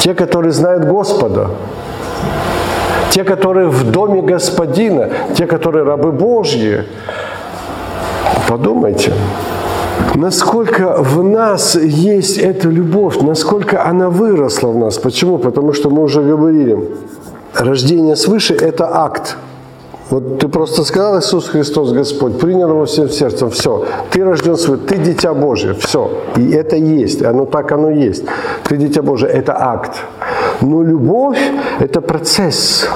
Те, 0.00 0.14
которые 0.14 0.52
знают 0.52 0.84
Господа. 0.84 1.50
Те, 3.10 3.24
которые 3.24 3.68
в 3.68 3.90
доме 3.90 4.22
Господина. 4.22 5.08
Те, 5.34 5.46
которые 5.46 5.84
рабы 5.84 6.10
Божьи. 6.10 6.84
Подумайте 8.48 9.12
насколько 10.14 11.02
в 11.02 11.22
нас 11.22 11.76
есть 11.76 12.38
эта 12.38 12.68
любовь, 12.68 13.20
насколько 13.20 13.84
она 13.84 14.08
выросла 14.10 14.68
в 14.68 14.76
нас. 14.76 14.98
Почему? 14.98 15.38
Потому 15.38 15.72
что 15.72 15.90
мы 15.90 16.02
уже 16.02 16.22
говорили, 16.22 16.78
рождение 17.54 18.16
свыше– 18.16 18.54
это 18.60 18.88
акт. 19.04 19.36
Вот 20.10 20.40
ты 20.40 20.48
просто 20.48 20.82
сказал 20.82 21.20
Иисус 21.20 21.48
Христос 21.48 21.92
Господь, 21.92 22.40
принял 22.40 22.68
его 22.68 22.84
всем 22.84 23.08
сердцем, 23.08 23.48
все. 23.50 23.84
Ты 24.10 24.24
рожден 24.24 24.56
свой, 24.56 24.78
ты 24.78 24.98
дитя 24.98 25.34
Божье, 25.34 25.74
все. 25.74 26.10
И 26.36 26.50
это 26.50 26.74
есть, 26.74 27.22
оно 27.22 27.44
так 27.44 27.70
оно 27.70 27.90
есть. 27.90 28.24
Ты 28.64 28.76
дитя 28.76 29.02
Божье, 29.02 29.28
это 29.28 29.54
акт. 29.56 29.92
Но 30.60 30.82
любовь– 30.82 31.38
это 31.80 32.00
процесс. 32.00 32.88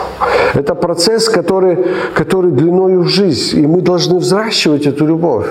Это 0.55 0.75
процесс, 0.75 1.29
который, 1.29 1.87
который 2.15 2.51
длиною 2.51 3.03
в 3.03 3.09
жизнь. 3.09 3.61
И 3.61 3.67
мы 3.67 3.81
должны 3.81 4.19
взращивать 4.19 4.87
эту 4.87 5.07
любовь. 5.07 5.47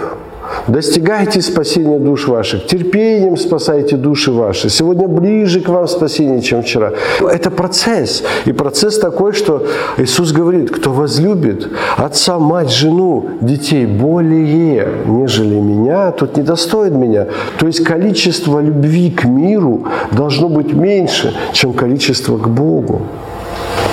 Достигайте 0.67 1.41
спасения 1.41 1.99
душ 1.99 2.27
ваших, 2.27 2.65
терпением 2.67 3.37
спасайте 3.37 3.97
души 3.97 4.31
ваши. 4.31 4.69
Сегодня 4.69 5.07
ближе 5.07 5.59
к 5.59 5.69
вам 5.69 5.87
спасение, 5.87 6.41
чем 6.41 6.63
вчера. 6.63 6.93
Это 7.19 7.51
процесс. 7.51 8.23
И 8.45 8.51
процесс 8.51 8.97
такой, 8.97 9.33
что 9.33 9.65
Иисус 9.97 10.31
говорит, 10.31 10.71
кто 10.71 10.91
возлюбит 10.91 11.67
отца, 11.97 12.39
мать, 12.39 12.71
жену, 12.71 13.29
детей 13.41 13.85
более, 13.85 14.87
нежели 15.05 15.55
меня, 15.55 16.11
тот 16.11 16.37
не 16.37 16.43
достоин 16.43 16.97
меня. 16.97 17.27
То 17.59 17.67
есть 17.67 17.83
количество 17.83 18.59
любви 18.59 19.11
к 19.11 19.25
миру 19.25 19.85
должно 20.11 20.49
быть 20.49 20.73
меньше, 20.73 21.33
чем 21.53 21.73
количество 21.73 22.37
к 22.37 22.47
Богу 22.47 23.01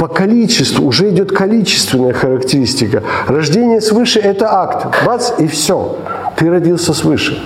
по 0.01 0.09
количеству, 0.09 0.87
уже 0.87 1.11
идет 1.11 1.31
количественная 1.31 2.15
характеристика. 2.15 3.03
Рождение 3.27 3.83
свыше– 3.83 4.19
это 4.21 4.51
акт. 4.51 4.87
Бац, 5.05 5.33
и 5.39 5.47
все. 5.47 5.97
Ты 6.41 6.49
родился 6.49 6.95
свыше. 6.95 7.39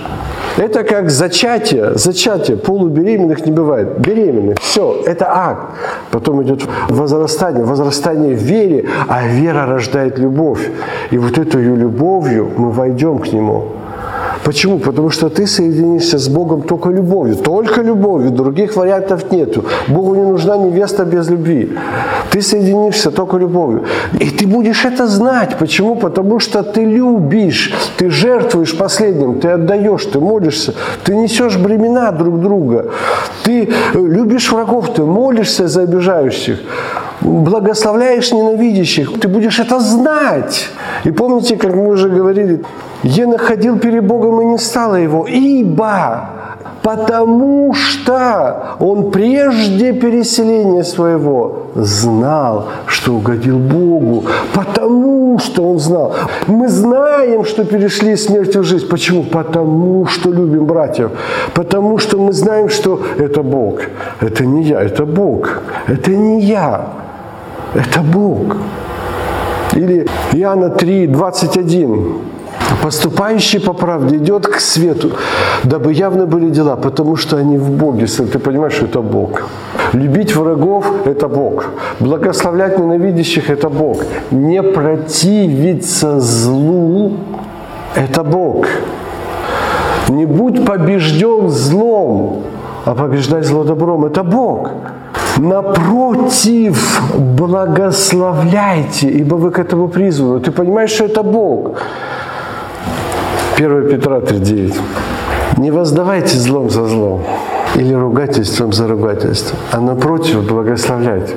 Это 0.55 0.85
как 0.85 1.09
зачатие. 1.09 1.95
Зачатие. 1.95 2.55
Полубеременных 2.55 3.45
не 3.45 3.51
бывает. 3.51 3.99
Беременных. 3.99 4.57
Все. 4.61 5.03
Это 5.05 5.25
акт. 5.29 5.73
Потом 6.11 6.41
идет 6.43 6.61
возрастание. 6.87 7.65
Возрастание 7.65 8.33
в 8.33 8.39
вере. 8.41 8.85
А 9.09 9.27
вера 9.27 9.65
рождает 9.65 10.17
любовь. 10.17 10.69
И 11.11 11.17
вот 11.17 11.37
эту 11.37 11.59
любовью 11.59 12.49
мы 12.55 12.71
войдем 12.71 13.19
к 13.19 13.33
Нему. 13.33 13.73
Почему? 14.43 14.79
Потому 14.79 15.09
что 15.09 15.29
ты 15.29 15.47
соединишься 15.47 16.17
с 16.17 16.27
Богом 16.27 16.61
только 16.61 16.89
любовью. 16.89 17.35
Только 17.35 17.81
любовью. 17.81 18.31
Других 18.31 18.75
вариантов 18.75 19.31
нету. 19.31 19.63
Богу 19.87 20.15
не 20.15 20.23
нужна 20.23 20.57
невеста 20.57 21.05
без 21.05 21.29
любви. 21.29 21.69
Ты 22.31 22.41
соединишься 22.41 23.11
только 23.11 23.37
любовью. 23.37 23.83
И 24.19 24.29
ты 24.29 24.47
будешь 24.47 24.85
это 24.85 25.07
знать. 25.07 25.57
Почему? 25.59 25.95
Потому 25.95 26.39
что 26.39 26.63
ты 26.63 26.85
любишь. 26.85 27.73
Ты 27.97 28.09
жертвуешь 28.09 28.77
последним. 28.77 29.39
Ты 29.39 29.49
отдаешь. 29.49 30.05
Ты 30.05 30.19
молишься. 30.19 30.73
Ты 31.03 31.15
несешь 31.15 31.57
бремена 31.57 32.11
друг 32.11 32.41
друга. 32.41 32.85
Ты 33.43 33.69
любишь 33.93 34.51
врагов. 34.51 34.93
Ты 34.93 35.03
молишься 35.03 35.67
за 35.67 35.81
обижающих. 35.81 36.59
Благословляешь 37.25 38.31
ненавидящих, 38.31 39.19
ты 39.19 39.27
будешь 39.27 39.59
это 39.59 39.79
знать. 39.79 40.69
И 41.05 41.11
помните, 41.11 41.57
как 41.57 41.75
мы 41.75 41.87
уже 41.87 42.09
говорили, 42.09 42.63
я 43.03 43.27
находил 43.27 43.79
перед 43.79 44.05
Богом 44.05 44.41
и 44.41 44.45
не 44.45 44.57
стало 44.57 44.95
его, 44.95 45.25
ибо 45.27 46.29
потому 46.85 47.73
что 47.73 48.75
он 48.79 49.09
прежде 49.11 49.93
переселения 49.93 50.83
своего 50.83 51.67
знал, 51.75 52.67
что 52.85 53.13
угодил 53.13 53.57
Богу, 53.57 54.25
потому 54.53 55.39
что 55.39 55.63
он 55.63 55.79
знал. 55.79 56.13
Мы 56.47 56.67
знаем, 56.67 57.43
что 57.43 57.65
перешли 57.65 58.11
из 58.11 58.25
смерти 58.25 58.59
в 58.59 58.63
жизнь. 58.63 58.87
Почему? 58.87 59.23
Потому 59.23 60.05
что 60.05 60.31
любим 60.31 60.65
братьев. 60.65 61.09
Потому 61.55 61.97
что 61.97 62.17
мы 62.17 62.33
знаем, 62.33 62.69
что 62.69 63.01
это 63.17 63.41
Бог. 63.41 63.81
Это 64.21 64.45
не 64.45 64.63
я, 64.63 64.81
это 64.81 65.05
Бог. 65.05 65.63
Это 65.87 66.11
не 66.11 66.41
я, 66.41 66.85
это 67.75 68.01
Бог. 68.01 68.57
Или 69.75 70.07
Иоанна 70.33 70.69
3, 70.69 71.07
21. 71.07 72.13
Поступающий 72.81 73.59
по 73.59 73.73
правде 73.73 74.17
идет 74.17 74.47
к 74.47 74.59
свету, 74.59 75.11
дабы 75.63 75.93
явны 75.93 76.25
были 76.25 76.49
дела, 76.49 76.75
потому 76.75 77.15
что 77.15 77.37
они 77.37 77.57
в 77.57 77.69
Боге. 77.69 78.05
Ты 78.05 78.39
понимаешь, 78.39 78.73
что 78.73 78.85
это 78.85 79.01
Бог. 79.01 79.41
Любить 79.93 80.35
врагов– 80.35 80.85
это 81.05 81.27
Бог. 81.27 81.65
Благословлять 81.99 82.79
ненавидящих– 82.79 83.49
это 83.49 83.69
Бог. 83.69 84.03
Не 84.31 84.63
противиться 84.63 86.19
злу– 86.19 87.11
это 87.95 88.23
Бог. 88.23 88.67
Не 90.09 90.25
будь 90.25 90.65
побежден 90.65 91.49
злом, 91.49 92.43
а 92.85 92.95
побеждай 92.95 93.43
зло 93.43 93.63
добром– 93.63 94.05
это 94.11 94.23
Бог. 94.23 94.69
Напротив, 95.37 97.01
благословляйте, 97.17 99.09
ибо 99.09 99.35
вы 99.35 99.51
к 99.51 99.59
этому 99.59 99.87
призваны. 99.87 100.39
Ты 100.39 100.51
понимаешь, 100.51 100.91
что 100.91 101.05
это 101.05 101.23
Бог. 101.23 101.81
1 103.57 103.89
Петра 103.89 104.19
3,9. 104.19 104.73
Не 105.57 105.71
воздавайте 105.71 106.37
злом 106.37 106.69
за 106.69 106.85
злом 106.87 107.21
или 107.75 107.93
ругательством 107.93 108.73
за 108.73 108.87
ругательство, 108.87 109.57
а 109.71 109.81
напротив 109.81 110.47
благословляйте. 110.47 111.33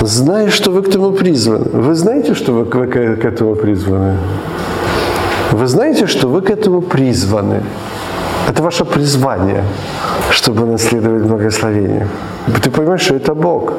Зная, 0.00 0.50
что 0.50 0.70
вы 0.70 0.82
к 0.82 0.88
этому 0.88 1.12
призваны. 1.12 1.66
Вы 1.72 1.94
знаете, 1.94 2.34
что 2.34 2.52
вы 2.52 2.64
к 2.64 2.76
этому 3.24 3.54
призваны? 3.54 4.16
Вы 5.52 5.66
знаете, 5.66 6.06
что 6.06 6.28
вы 6.28 6.42
к 6.42 6.50
этому 6.50 6.80
призваны? 6.80 7.62
Это 8.50 8.62
ваше 8.62 8.84
призвание, 8.84 9.62
чтобы 10.30 10.66
наследовать 10.66 11.22
благословение. 11.22 12.08
Ты 12.62 12.70
понимаешь, 12.70 13.02
что 13.02 13.14
это 13.14 13.34
Бог. 13.34 13.72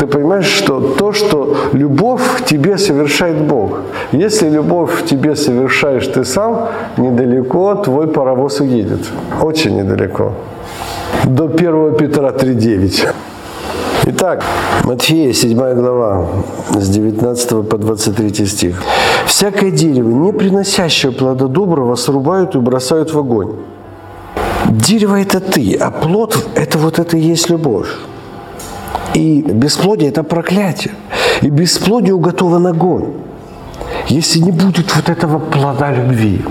Ты 0.00 0.06
понимаешь, 0.06 0.46
что 0.46 0.80
то, 0.80 1.12
что 1.12 1.56
любовь 1.72 2.22
в 2.22 2.44
тебе 2.44 2.76
совершает 2.76 3.36
Бог. 3.36 3.78
Если 4.10 4.50
любовь 4.50 4.90
в 4.90 5.04
тебе 5.06 5.36
совершаешь 5.36 6.06
ты 6.08 6.24
сам, 6.24 6.68
недалеко 6.96 7.74
твой 7.76 8.08
паровоз 8.08 8.60
уедет. 8.60 9.06
Очень 9.40 9.76
недалеко. 9.76 10.32
До 11.24 11.44
1 11.44 11.94
Петра 11.96 12.30
3.9. 12.30 13.08
Итак, 14.06 14.44
Матфея, 14.84 15.32
7 15.32 15.74
глава, 15.74 16.26
с 16.74 16.88
19 16.88 17.68
по 17.68 17.78
23 17.78 18.46
стих. 18.46 18.82
«Всякое 19.26 19.70
дерево, 19.72 20.08
не 20.08 20.32
приносящее 20.32 21.10
плода 21.10 21.48
доброго, 21.48 21.96
срубают 21.96 22.54
и 22.54 22.58
бросают 22.58 23.12
в 23.12 23.18
огонь. 23.18 23.56
Дерево– 24.70 25.20
это 25.20 25.40
ты, 25.40 25.74
а 25.74 25.90
плод– 25.90 26.48
это 26.54 26.78
вот 26.78 26.98
это 26.98 27.16
и 27.16 27.20
есть 27.20 27.50
любовь. 27.50 27.88
И 29.14 29.42
бесплодие– 29.42 30.08
это 30.10 30.22
проклятие. 30.22 30.94
И 31.42 31.50
бесплодию 31.50 32.16
уготован 32.16 32.66
огонь. 32.66 33.12
Если 34.08 34.38
не 34.38 34.52
будет 34.52 34.94
вот 34.94 35.08
этого 35.08 35.38
плода 35.38 35.92
любви, 35.92 36.44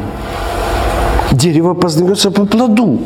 дерево 1.32 1.74
познается 1.74 2.30
по 2.30 2.46
плоду. 2.46 3.00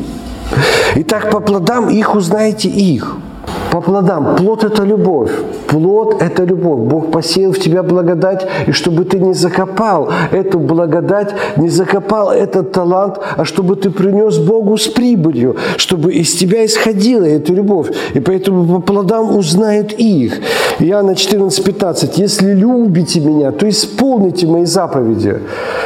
И 0.96 1.04
так 1.04 1.30
по 1.30 1.40
плодам 1.40 1.88
их 1.88 2.14
узнаете 2.16 2.68
их– 2.68 3.16
по 3.70 3.80
плодам. 3.80 4.36
Плод– 4.36 4.64
это 4.64 4.84
любовь. 4.84 5.30
Плод– 5.66 6.16
это 6.20 6.44
любовь. 6.44 6.80
Бог 6.80 7.10
посеял 7.10 7.52
в 7.52 7.58
тебя 7.58 7.82
благодать, 7.82 8.46
и 8.66 8.72
чтобы 8.72 9.04
ты 9.04 9.18
не 9.18 9.34
закопал 9.34 10.10
эту 10.32 10.58
благодать, 10.58 11.34
не 11.56 11.68
закопал 11.68 12.30
этот 12.30 12.72
талант, 12.72 13.18
а 13.36 13.44
чтобы 13.44 13.76
ты 13.76 13.90
принес 13.90 14.38
Богу 14.38 14.76
с 14.76 14.88
прибылью, 14.88 15.56
чтобы 15.76 16.12
из 16.12 16.34
тебя 16.34 16.64
исходила 16.64 17.24
эта 17.24 17.52
любовь. 17.52 17.88
И 18.14 18.20
поэтому 18.20 18.64
по 18.64 18.80
плодам 18.80 19.36
узнают 19.36 19.92
их. 19.92 20.40
Иоанна 20.80 21.14
14, 21.14 21.64
15. 21.64 22.18
«Если 22.18 22.54
любите 22.54 23.20
меня, 23.20 23.52
то 23.52 23.68
исполните 23.68 24.46
мои 24.46 24.64
заповеди». 24.64 25.38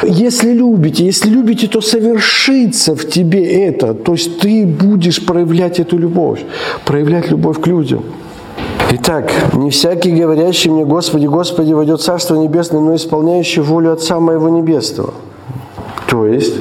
Если 0.03 0.53
любите, 0.53 1.05
если 1.05 1.29
любите, 1.29 1.67
то 1.67 1.81
совершится 1.81 2.95
в 2.95 3.07
тебе 3.07 3.67
это. 3.67 3.93
То 3.93 4.13
есть 4.13 4.39
ты 4.39 4.65
будешь 4.65 5.25
проявлять 5.25 5.79
эту 5.79 5.97
любовь, 5.97 6.43
проявлять 6.85 7.31
любовь 7.31 7.59
к 7.61 7.67
людям 7.67 7.74
людям. 7.75 8.03
Итак, 8.91 9.31
не 9.53 9.69
всякий, 9.69 10.11
говорящий 10.11 10.71
мне, 10.71 10.85
Господи, 10.85 11.25
Господи, 11.27 11.73
войдет 11.73 11.99
в 11.99 12.03
Царство 12.03 12.35
Небесное, 12.35 12.79
но 12.79 12.95
исполняющий 12.95 13.61
волю 13.61 13.91
Отца 13.91 14.19
Моего 14.19 14.49
Небесного. 14.49 15.13
То 16.07 16.27
есть 16.27 16.55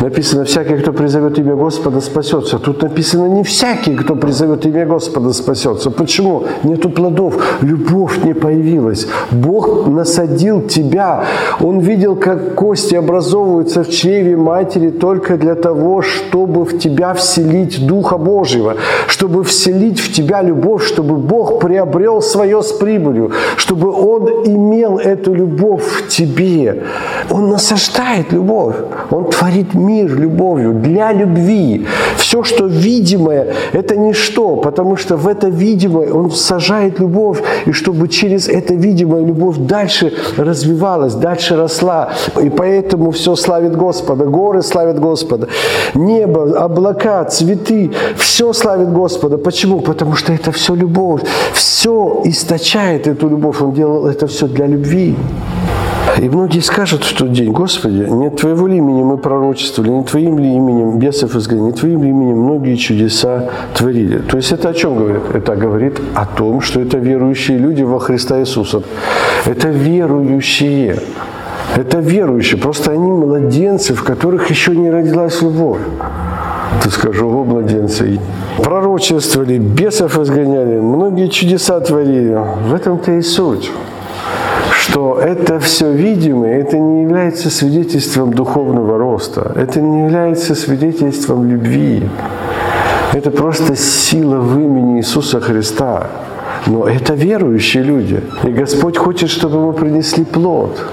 написано, 0.00 0.44
всякий, 0.44 0.76
кто 0.76 0.92
призовет 0.92 1.38
имя 1.38 1.54
Господа, 1.54 2.00
спасется. 2.00 2.58
Тут 2.58 2.82
написано, 2.82 3.26
не 3.26 3.42
всякий, 3.42 3.96
кто 3.96 4.16
призовет 4.16 4.66
имя 4.66 4.86
Господа, 4.86 5.32
спасется. 5.32 5.90
Почему? 5.90 6.44
Нету 6.64 6.90
плодов. 6.90 7.34
Любовь 7.62 8.24
не 8.24 8.34
появилась. 8.34 9.06
Бог 9.30 9.86
насадил 9.86 10.62
тебя. 10.62 11.24
Он 11.60 11.80
видел, 11.80 12.16
как 12.16 12.54
кости 12.54 12.94
образовываются 12.94 13.82
в 13.82 13.90
чреве 13.90 14.36
матери 14.36 14.90
только 14.90 15.36
для 15.36 15.54
того, 15.54 16.02
чтобы 16.02 16.64
в 16.64 16.78
тебя 16.78 17.12
вселить 17.14 17.86
Духа 17.86 18.18
Божьего, 18.18 18.76
чтобы 19.06 19.44
вселить 19.44 20.00
в 20.00 20.12
тебя 20.12 20.42
любовь, 20.42 20.84
чтобы 20.86 21.16
Бог 21.16 21.60
приобрел 21.60 22.22
свое 22.22 22.62
с 22.62 22.72
прибылью, 22.72 23.32
чтобы 23.56 23.90
Он 23.90 24.28
имел 24.46 24.98
эту 24.98 25.34
любовь 25.34 25.82
в 25.82 26.08
тебе. 26.08 26.84
Он 27.30 27.48
насаждает 27.50 28.32
любовь. 28.32 28.77
Он 29.10 29.30
творит 29.30 29.74
мир 29.74 30.14
любовью, 30.14 30.74
для 30.74 31.12
любви. 31.12 31.86
Все, 32.16 32.42
что 32.42 32.66
видимое, 32.66 33.54
это 33.72 33.96
ничто, 33.96 34.56
потому 34.56 34.96
что 34.96 35.16
в 35.16 35.26
это 35.26 35.48
видимое 35.48 36.12
Он 36.12 36.30
сажает 36.30 37.00
любовь, 37.00 37.42
и 37.66 37.72
чтобы 37.72 38.08
через 38.08 38.48
это 38.48 38.74
видимое 38.74 39.24
любовь 39.24 39.56
дальше 39.58 40.12
развивалась, 40.36 41.14
дальше 41.14 41.56
росла. 41.56 42.10
И 42.42 42.50
поэтому 42.50 43.10
все 43.10 43.36
славит 43.36 43.76
Господа, 43.76 44.24
горы 44.24 44.62
славят 44.62 44.98
Господа, 44.98 45.48
небо, 45.94 46.58
облака, 46.58 47.24
цветы, 47.24 47.90
все 48.16 48.52
славит 48.52 48.92
Господа. 48.92 49.38
Почему? 49.38 49.80
Потому 49.80 50.16
что 50.16 50.32
это 50.32 50.52
все 50.52 50.74
любовь. 50.74 51.22
Все 51.52 52.22
источает 52.24 53.06
эту 53.06 53.28
любовь. 53.28 53.60
Он 53.62 53.72
делал 53.72 54.06
это 54.06 54.26
все 54.26 54.46
для 54.46 54.66
любви. 54.66 55.16
И 56.20 56.28
многие 56.28 56.60
скажут 56.60 57.04
в 57.04 57.16
тот 57.16 57.32
день, 57.32 57.52
Господи, 57.52 58.08
не 58.10 58.30
Твоего 58.30 58.66
ли 58.66 58.78
имени 58.78 59.02
мы 59.02 59.18
пророчествовали, 59.18 59.92
не 59.92 60.04
Твоим 60.04 60.38
ли 60.38 60.52
именем 60.54 60.98
бесов 60.98 61.36
изгнали, 61.36 61.60
не 61.60 61.72
Твоим 61.72 62.02
ли 62.02 62.08
именем 62.10 62.38
многие 62.38 62.74
чудеса 62.76 63.50
творили. 63.74 64.18
То 64.18 64.36
есть 64.36 64.50
это 64.50 64.70
о 64.70 64.74
чем 64.74 64.96
говорит? 64.96 65.22
Это 65.32 65.54
говорит 65.54 66.00
о 66.14 66.26
том, 66.26 66.60
что 66.60 66.80
это 66.80 66.98
верующие 66.98 67.58
люди 67.58 67.82
во 67.82 68.00
Христа 68.00 68.40
Иисуса. 68.40 68.82
Это 69.46 69.68
верующие. 69.68 70.98
Это 71.76 71.98
верующие. 71.98 72.60
Просто 72.60 72.90
они 72.90 73.10
младенцы, 73.10 73.94
в 73.94 74.02
которых 74.02 74.50
еще 74.50 74.74
не 74.74 74.90
родилась 74.90 75.40
любовь. 75.42 75.80
Ты 76.82 76.90
скажешь, 76.90 77.22
ого, 77.22 77.44
младенцы. 77.44 78.18
Пророчествовали, 78.62 79.58
бесов 79.58 80.18
изгоняли, 80.18 80.80
многие 80.80 81.28
чудеса 81.28 81.78
творили. 81.78 82.36
В 82.68 82.74
этом-то 82.74 83.12
и 83.12 83.22
суть 83.22 83.70
что 84.98 85.20
это 85.20 85.60
все 85.60 85.92
видимое, 85.92 86.60
это 86.60 86.76
не 86.76 87.02
является 87.02 87.50
свидетельством 87.50 88.34
духовного 88.34 88.98
роста, 88.98 89.52
это 89.54 89.80
не 89.80 90.00
является 90.00 90.56
свидетельством 90.56 91.48
любви. 91.48 92.02
Это 93.12 93.30
просто 93.30 93.76
сила 93.76 94.38
в 94.40 94.58
имени 94.58 94.98
Иисуса 94.98 95.40
Христа. 95.40 96.08
Но 96.66 96.86
это 96.86 97.14
верующие 97.14 97.82
люди. 97.82 98.20
И 98.44 98.48
Господь 98.48 98.96
хочет, 98.96 99.30
чтобы 99.30 99.60
мы 99.60 99.72
принесли 99.72 100.24
плод. 100.24 100.84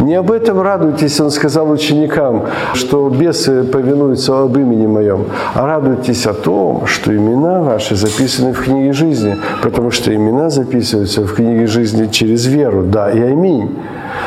Не 0.00 0.14
об 0.14 0.30
этом 0.30 0.60
радуйтесь, 0.60 1.20
Он 1.20 1.30
сказал 1.30 1.70
ученикам, 1.70 2.46
что 2.74 3.08
бесы 3.08 3.64
повинуются 3.64 4.42
об 4.42 4.56
имени 4.56 4.86
Моем, 4.86 5.24
а 5.54 5.66
радуйтесь 5.66 6.26
о 6.26 6.34
том, 6.34 6.86
что 6.86 7.16
имена 7.16 7.62
ваши 7.62 7.96
записаны 7.96 8.52
в 8.52 8.62
книге 8.62 8.92
жизни, 8.92 9.36
потому 9.62 9.90
что 9.90 10.14
имена 10.14 10.50
записываются 10.50 11.22
в 11.22 11.34
книге 11.34 11.66
жизни 11.66 12.08
через 12.08 12.46
веру, 12.46 12.82
да 12.82 13.10
и 13.10 13.20
аминь. 13.20 13.70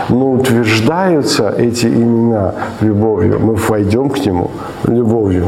Но 0.09 0.31
утверждаются 0.31 1.53
эти 1.57 1.85
имена 1.85 2.53
любовью. 2.81 3.39
Мы 3.39 3.55
войдем 3.55 4.09
к 4.09 4.25
Нему 4.25 4.49
любовью. 4.87 5.45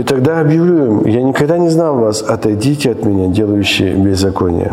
И 0.00 0.02
тогда 0.02 0.40
объявлю 0.40 0.86
им, 0.86 1.04
я 1.04 1.22
никогда 1.22 1.58
не 1.58 1.68
знал 1.68 1.98
вас, 1.98 2.22
отойдите 2.22 2.92
от 2.92 3.04
меня, 3.04 3.26
делающие 3.26 3.92
беззаконие. 3.92 4.72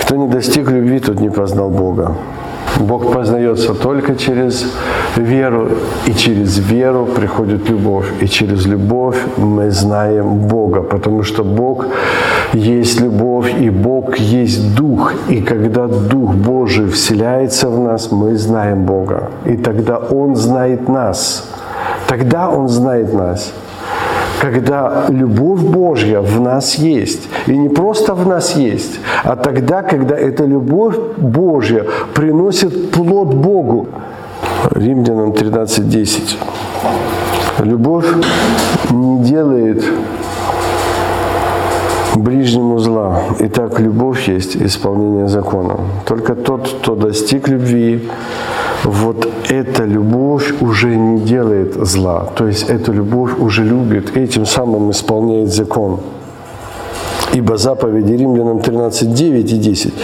Кто 0.00 0.16
не 0.16 0.26
достиг 0.26 0.70
любви, 0.70 1.00
тот 1.00 1.20
не 1.20 1.28
познал 1.28 1.68
Бога. 1.68 2.16
Бог 2.80 3.12
познается 3.12 3.74
только 3.74 4.16
через 4.16 4.64
веру, 5.16 5.68
и 6.06 6.14
через 6.14 6.58
веру 6.58 7.04
приходит 7.04 7.68
любовь, 7.68 8.06
и 8.22 8.26
через 8.26 8.64
любовь 8.64 9.18
мы 9.36 9.70
знаем 9.70 10.38
Бога, 10.48 10.80
потому 10.80 11.24
что 11.24 11.44
Бог 11.44 11.84
есть 12.54 13.02
любовь, 13.02 13.52
и 13.60 13.68
Бог 13.68 14.16
есть 14.16 14.74
Дух, 14.74 15.12
и 15.28 15.42
когда 15.42 15.86
Дух 15.86 16.34
Божий 16.34 16.86
вселяется 16.86 17.68
в 17.68 17.78
нас, 17.78 18.10
мы 18.10 18.38
знаем 18.38 18.86
Бога, 18.86 19.28
и 19.44 19.58
тогда 19.58 19.98
Он 19.98 20.36
знает 20.36 20.88
нас, 20.88 21.44
тогда 22.08 22.48
Он 22.48 22.68
знает 22.68 23.12
нас 23.12 23.52
когда 24.42 25.06
любовь 25.08 25.60
Божья 25.60 26.20
в 26.20 26.40
нас 26.40 26.74
есть. 26.74 27.28
И 27.46 27.56
не 27.56 27.68
просто 27.68 28.14
в 28.14 28.26
нас 28.26 28.56
есть, 28.56 28.98
а 29.22 29.36
тогда, 29.36 29.82
когда 29.82 30.16
эта 30.16 30.44
любовь 30.44 30.96
Божья 31.16 31.86
приносит 32.14 32.90
плод 32.90 33.34
Богу. 33.34 33.86
Римлянам 34.74 35.30
13.10. 35.30 36.36
Любовь 37.64 38.06
не 38.90 39.22
делает 39.22 39.84
ближнему 42.16 42.78
зла. 42.78 43.22
Итак, 43.38 43.80
любовь 43.80 44.28
есть 44.28 44.56
исполнение 44.56 45.28
закона. 45.28 45.76
Только 46.04 46.34
тот, 46.34 46.68
кто 46.80 46.96
достиг 46.96 47.48
любви, 47.48 48.08
вот 48.84 49.28
эта 49.48 49.84
любовь 49.84 50.54
уже 50.60 50.96
не 50.96 51.20
делает 51.20 51.74
зла. 51.74 52.28
То 52.34 52.46
есть 52.46 52.68
эта 52.68 52.92
любовь 52.92 53.32
уже 53.38 53.64
любит, 53.64 54.16
этим 54.16 54.46
самым 54.46 54.90
исполняет 54.90 55.52
закон. 55.52 56.00
Ибо 57.34 57.56
заповеди 57.56 58.12
Римлянам 58.12 58.60
13, 58.60 59.14
9 59.14 59.52
и 59.52 59.56
10. 59.56 59.94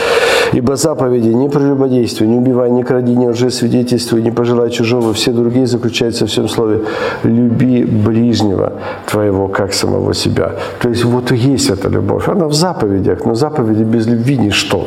Ибо 0.55 0.77
заповеди 0.77 1.29
не 1.29 1.49
прелюбодействуй, 1.49 2.27
не 2.27 2.39
убивай, 2.39 2.71
не 2.71 2.83
кради, 2.83 3.15
не 3.17 3.29
лжесвидетельствуй, 3.29 4.23
не 4.23 4.31
пожелай 4.31 4.71
чужого. 4.71 5.13
Все 5.13 5.33
другие 5.33 5.67
заключаются 5.67 6.25
в 6.25 6.29
всем 6.29 6.49
слове 6.49 6.81
«люби 7.25 7.85
ближнего 7.85 8.73
твоего, 9.07 9.49
как 9.49 9.75
самого 9.75 10.15
себя». 10.15 10.53
То 10.81 10.89
есть 10.89 11.05
вот 11.05 11.33
и 11.33 11.37
есть 11.37 11.69
эта 11.69 11.89
любовь. 11.89 12.29
Она 12.29 12.47
в 12.47 12.55
заповедях, 12.55 13.27
но 13.27 13.35
заповеди 13.35 13.83
без 13.83 14.07
любви– 14.07 14.39
ничто 14.39 14.87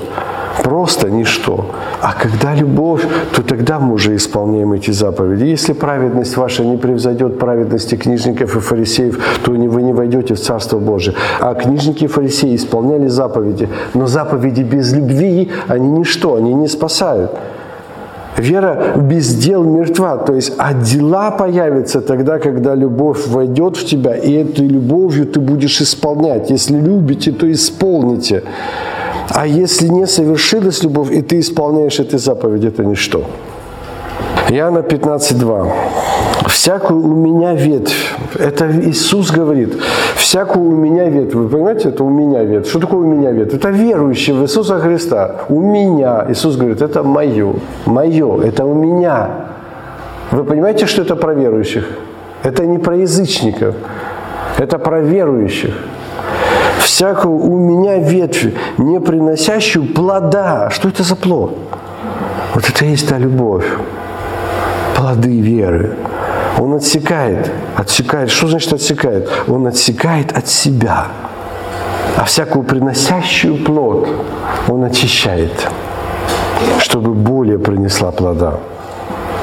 просто 0.64 1.10
ничто. 1.10 1.66
А 2.02 2.14
когда 2.14 2.56
любовь, 2.56 3.06
то 3.36 3.44
тогда 3.44 3.80
мы 3.80 3.94
уже 3.94 4.16
исполняем 4.16 4.74
эти 4.74 4.92
заповеди. 4.92 5.46
Если 5.46 5.74
праведность 5.74 6.38
ваша 6.38 6.64
не 6.64 6.78
превзойдет 6.78 7.40
праведности 7.40 7.96
книжников 7.96 8.56
и 8.56 8.60
фарисеев, 8.60 9.20
то 9.44 9.52
вы 9.52 9.84
не 9.84 9.94
войдете 9.94 10.34
в 10.34 10.40
Царство 10.40 10.80
Божие. 10.80 11.16
А 11.40 11.54
книжники 11.54 12.06
и 12.06 12.08
фарисеи 12.08 12.56
исполняли 12.56 13.08
заповеди, 13.08 13.70
но 13.94 14.08
заповеди 14.08 14.62
без 14.62 14.94
любви, 14.94 15.52
они 15.68 15.88
ничто, 15.88 16.36
они 16.36 16.54
не 16.54 16.68
спасают. 16.68 17.32
Вера 18.38 18.94
без 18.96 19.36
дел 19.36 19.64
мертва. 19.64 20.18
То 20.18 20.34
есть, 20.34 20.54
а 20.58 20.74
дела 20.74 21.32
появятся 21.32 22.02
тогда, 22.02 22.40
когда 22.40 22.76
любовь 22.76 23.28
войдет 23.28 23.78
в 23.78 23.86
тебя, 23.86 24.16
и 24.16 24.32
этой 24.34 24.68
любовью 24.68 25.26
ты 25.26 25.40
будешь 25.40 25.82
исполнять. 25.82 26.50
Если 26.50 26.80
любите, 26.80 27.32
то 27.32 27.52
исполните. 27.52 28.44
А 29.34 29.48
если 29.48 29.88
не 29.88 30.08
совершилась 30.08 30.84
любовь, 30.84 31.12
и 31.12 31.22
ты 31.22 31.40
исполняешь 31.40 32.00
эти 32.00 32.18
заповеди, 32.18 32.68
это 32.68 32.84
ничто. 32.84 33.24
Иоанна 34.50 34.80
15.2. 34.80 35.72
«Всякую 36.48 37.00
у 37.00 37.16
меня 37.16 37.54
ветвь». 37.54 38.16
Это 38.38 38.70
Иисус 38.90 39.32
говорит. 39.32 39.78
«Всякую 40.16 40.66
у 40.66 40.76
меня 40.76 41.06
ветвь». 41.10 41.34
Вы 41.34 41.48
понимаете, 41.48 41.90
это 41.90 42.04
у 42.04 42.10
меня 42.10 42.44
ветвь. 42.44 42.70
Что 42.70 42.80
такое 42.80 43.00
у 43.00 43.06
меня 43.06 43.32
ветвь? 43.32 43.54
Это 43.54 43.70
верующий 43.70 44.34
в 44.34 44.42
Иисуса 44.42 44.80
Христа. 44.80 45.36
У 45.50 45.62
меня. 45.62 46.26
Иисус 46.30 46.58
говорит, 46.58 46.82
это 46.82 47.04
мое. 47.04 47.54
Мое. 47.86 48.42
Это 48.44 48.66
у 48.66 48.74
меня. 48.74 49.30
Вы 50.32 50.44
понимаете, 50.44 50.88
что 50.88 51.04
это 51.04 51.16
про 51.16 51.34
верующих? 51.34 51.86
Это 52.44 52.66
не 52.66 52.80
про 52.80 52.96
язычников. 52.98 53.76
Это 54.58 54.78
про 54.78 55.02
верующих 55.02 55.74
всякую 56.84 57.36
у 57.36 57.58
меня 57.58 57.98
ветвь, 57.98 58.54
не 58.78 59.00
приносящую 59.00 59.86
плода. 59.94 60.70
Что 60.70 60.90
это 60.90 61.04
за 61.04 61.16
плод? 61.16 61.58
Вот 62.54 62.70
это 62.70 62.86
и 62.86 62.90
есть 62.90 63.08
та 63.08 63.18
любовь. 63.18 63.66
Плоды 64.96 65.40
веры. 65.40 65.96
Он 66.60 66.76
отсекает. 66.76 67.52
Отсекает. 67.76 68.30
Что 68.30 68.48
значит 68.48 68.74
отсекает? 68.74 69.30
Он 69.48 69.68
отсекает 69.68 70.38
от 70.38 70.48
себя. 70.48 71.08
А 72.18 72.26
всякую 72.26 72.64
приносящую 72.64 73.64
плод 73.64 74.08
он 74.68 74.84
очищает, 74.84 75.68
чтобы 76.80 77.14
более 77.14 77.58
принесла 77.58 78.12
плода. 78.12 78.60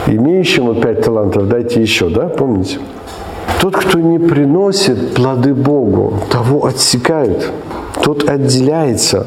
Имеющему 0.07 0.74
пять 0.74 1.03
талантов 1.03 1.48
дайте 1.48 1.81
еще, 1.81 2.09
да, 2.09 2.29
помните? 2.29 2.79
Тот, 3.61 3.77
кто 3.77 3.99
не 4.01 4.19
приносит 4.19 5.15
плоды 5.15 5.55
Богу, 5.55 6.21
того 6.31 6.67
отсекают, 6.67 7.51
тот 8.03 8.29
отделяется. 8.29 9.27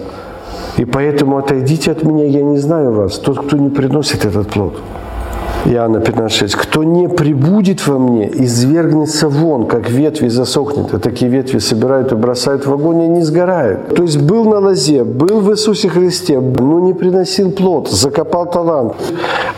И 0.78 0.86
поэтому 0.86 1.38
отойдите 1.38 1.92
от 1.92 2.04
меня, 2.04 2.26
я 2.26 2.42
не 2.42 2.58
знаю 2.58 2.94
вас. 2.94 3.18
Тот, 3.20 3.46
кто 3.46 3.58
не 3.58 3.70
приносит 3.70 4.26
этот 4.26 4.50
плод– 4.50 4.80
Иоанна 5.66 5.98
15,6. 5.98 6.58
«Кто 6.58 6.84
не 6.84 7.08
прибудет 7.08 7.88
во 7.88 8.00
мне, 8.00 8.30
извергнется 8.34 9.30
вон, 9.30 9.68
как 9.68 9.90
ветви 9.90 10.28
засохнет». 10.30 10.94
А 10.94 11.00
такие 11.00 11.30
ветви 11.30 11.60
собирают 11.60 12.12
и 12.12 12.16
бросают 12.16 12.66
в 12.66 12.74
огонь, 12.74 13.02
и 13.04 13.08
не 13.08 13.22
сгорают. 13.22 13.96
То 13.96 14.04
есть 14.04 14.22
был 14.22 14.46
на 14.46 14.60
лозе, 14.60 15.04
был 15.04 15.40
в 15.42 15.52
Иисусе 15.52 15.90
Христе, 15.90 16.40
но 16.40 16.80
не 16.80 16.94
приносил 16.94 17.52
плод, 17.52 17.90
закопал 17.90 18.50
талант. 18.50 18.94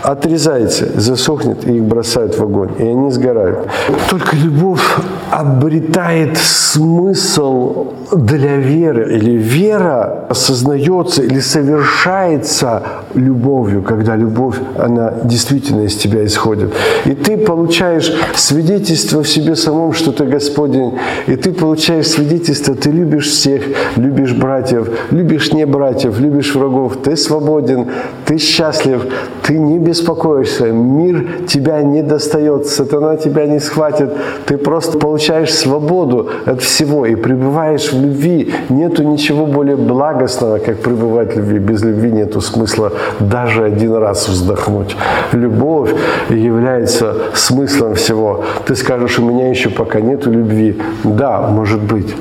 Отрезается, 0.02 0.88
засохнет, 1.00 1.66
и 1.68 1.78
их 1.78 1.84
бросают 1.84 2.38
в 2.38 2.44
огонь, 2.44 2.72
и 2.78 2.84
они 2.84 3.12
сгорают. 3.12 3.68
Только 4.10 4.36
любовь 4.36 4.84
обретает 5.32 6.38
смысл 6.38 7.94
для 8.12 8.58
веры, 8.58 9.16
или 9.16 9.32
вера 9.32 10.26
осознается 10.30 11.24
или 11.24 11.40
совершается 11.40 12.84
любовью, 13.14 13.82
когда 13.82 14.16
любовь, 14.16 14.58
она 14.78 15.14
действительно 15.24 15.86
из 15.94 15.98
тебя 15.98 16.26
исходит. 16.26 16.74
И 17.06 17.14
ты 17.14 17.38
получаешь 17.38 18.14
свидетельство 18.36 19.24
в 19.24 19.30
себе 19.30 19.56
самом, 19.56 19.94
что 19.94 20.12
ты 20.12 20.26
Господень, 20.26 20.94
и 21.28 21.36
ты 21.36 21.52
получаешь 21.52 22.08
свидетельство, 22.08 22.76
ты 22.76 22.92
любишь 22.92 23.28
всех, 23.28 23.64
любишь 23.96 24.34
братьев, 24.34 24.88
любишь 25.12 25.54
не 25.54 25.66
братьев, 25.66 26.20
любишь 26.20 26.56
врагов, 26.56 26.98
ты 27.04 27.16
свободен, 27.16 27.88
ты 28.26 28.38
счастлив, 28.38 29.06
ты 29.44 29.58
не 29.58 29.80
беспокоишься, 29.80 30.72
мир 30.72 31.46
тебя 31.48 31.82
не 31.82 32.02
достает, 32.02 32.68
сатана 32.68 33.18
тебя 33.18 33.46
не 33.46 33.60
схватит, 33.60 34.10
ты 34.46 34.58
просто 34.58 34.98
получаешь 34.98 35.54
свободу 35.54 36.30
от 36.46 36.62
всего 36.62 37.06
и 37.06 37.16
пребываешь 37.16 37.92
в 37.92 38.02
любви. 38.02 38.54
Нету 38.70 39.04
ничего 39.04 39.46
более 39.46 39.76
благостного, 39.76 40.58
как 40.58 40.78
пребывать 40.78 41.36
в 41.36 41.38
любви. 41.38 41.60
Без 41.60 41.84
любви 41.84 42.12
нету 42.12 42.42
смысла 42.42 42.92
даже 43.20 43.64
один 43.64 43.96
раз 43.96 44.28
вздохнуть. 44.28 44.96
Любовь 45.34 45.83
является 46.30 47.16
смыслом 47.34 47.96
всего. 47.96 48.46
Ты 48.66 48.76
скажешь, 48.76 49.20
у 49.20 49.26
меня 49.26 49.50
еще 49.50 49.70
пока 49.70 50.00
нету 50.00 50.32
любви. 50.32 50.82
Да, 51.04 51.42
может 51.42 51.82
быть, 51.82 52.16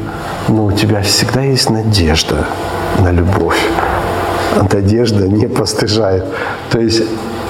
но 0.49 0.67
у 0.67 0.73
тебя 0.73 1.03
всегда 1.03 1.43
есть 1.43 1.71
надежда 1.71 2.47
на 3.01 3.11
любовь. 3.11 3.59
Надежда 4.73 5.29
не 5.29 5.47
постыжает. 5.47 6.25
То 6.71 6.81
есть 6.81 7.03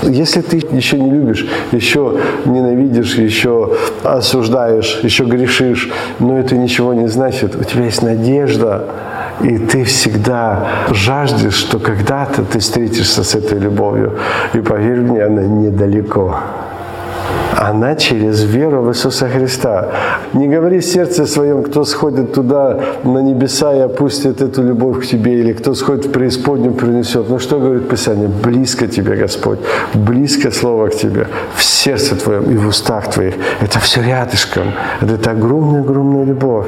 если 0.03 0.41
ты 0.41 0.57
еще 0.73 0.99
не 0.99 1.11
любишь, 1.11 1.47
еще 1.71 2.19
ненавидишь, 2.45 3.15
еще 3.15 3.73
осуждаешь, 4.03 5.01
еще 5.03 5.25
грешишь, 5.25 5.91
но 6.19 6.39
это 6.39 6.57
ничего 6.57 6.93
не 6.93 7.07
значит, 7.07 7.55
у 7.55 7.63
тебя 7.63 7.85
есть 7.85 8.03
надежда, 8.03 8.87
и 9.41 9.59
ты 9.59 9.85
всегда 9.85 10.67
жаждешь, 10.91 11.55
что 11.55 11.79
когда-то 11.79 12.43
ты 12.43 12.59
встретишься 12.59 13.25
с 13.25 13.35
этой 13.35 13.59
любовью. 13.59 14.19
И 14.53 14.61
поверь 14.61 15.01
мне, 15.01 15.25
она 15.25 15.43
недалеко 15.43 16.37
она 17.57 17.95
через 17.97 18.43
веру 18.43 18.83
в 18.83 18.89
Иисуса 18.91 19.29
Христа. 19.29 19.89
Не 20.33 20.49
говори 20.49 20.79
в 20.79 20.85
сердце 20.85 21.27
своем, 21.27 21.63
кто 21.63 21.85
сходит 21.85 22.33
туда 22.33 22.81
на 23.05 23.19
небеса 23.19 23.75
и 23.75 23.81
опустит 23.81 24.41
эту 24.41 24.63
любовь 24.63 25.03
к 25.03 25.07
тебе, 25.07 25.41
или 25.41 25.53
кто 25.53 25.75
сходит 25.75 26.07
в 26.07 26.11
преисподнюю, 26.11 26.75
принесет. 26.75 27.29
Ну 27.29 27.39
что 27.39 27.59
говорит 27.59 27.89
Писание? 27.89 28.29
Близко 28.29 28.87
тебе, 28.87 29.17
Господь, 29.17 29.59
близко 29.95 30.51
Слово 30.51 30.89
к 30.89 30.95
тебе, 30.95 31.27
в 31.55 31.63
сердце 31.63 32.17
твоем 32.17 32.51
и 32.51 32.57
в 32.57 32.69
устах 32.69 33.11
твоих. 33.11 33.35
Это 33.61 33.79
все 33.81 34.03
рядышком. 34.03 34.73
Это 35.01 35.31
огромная-огромная 35.31 36.25
любовь. 36.25 36.67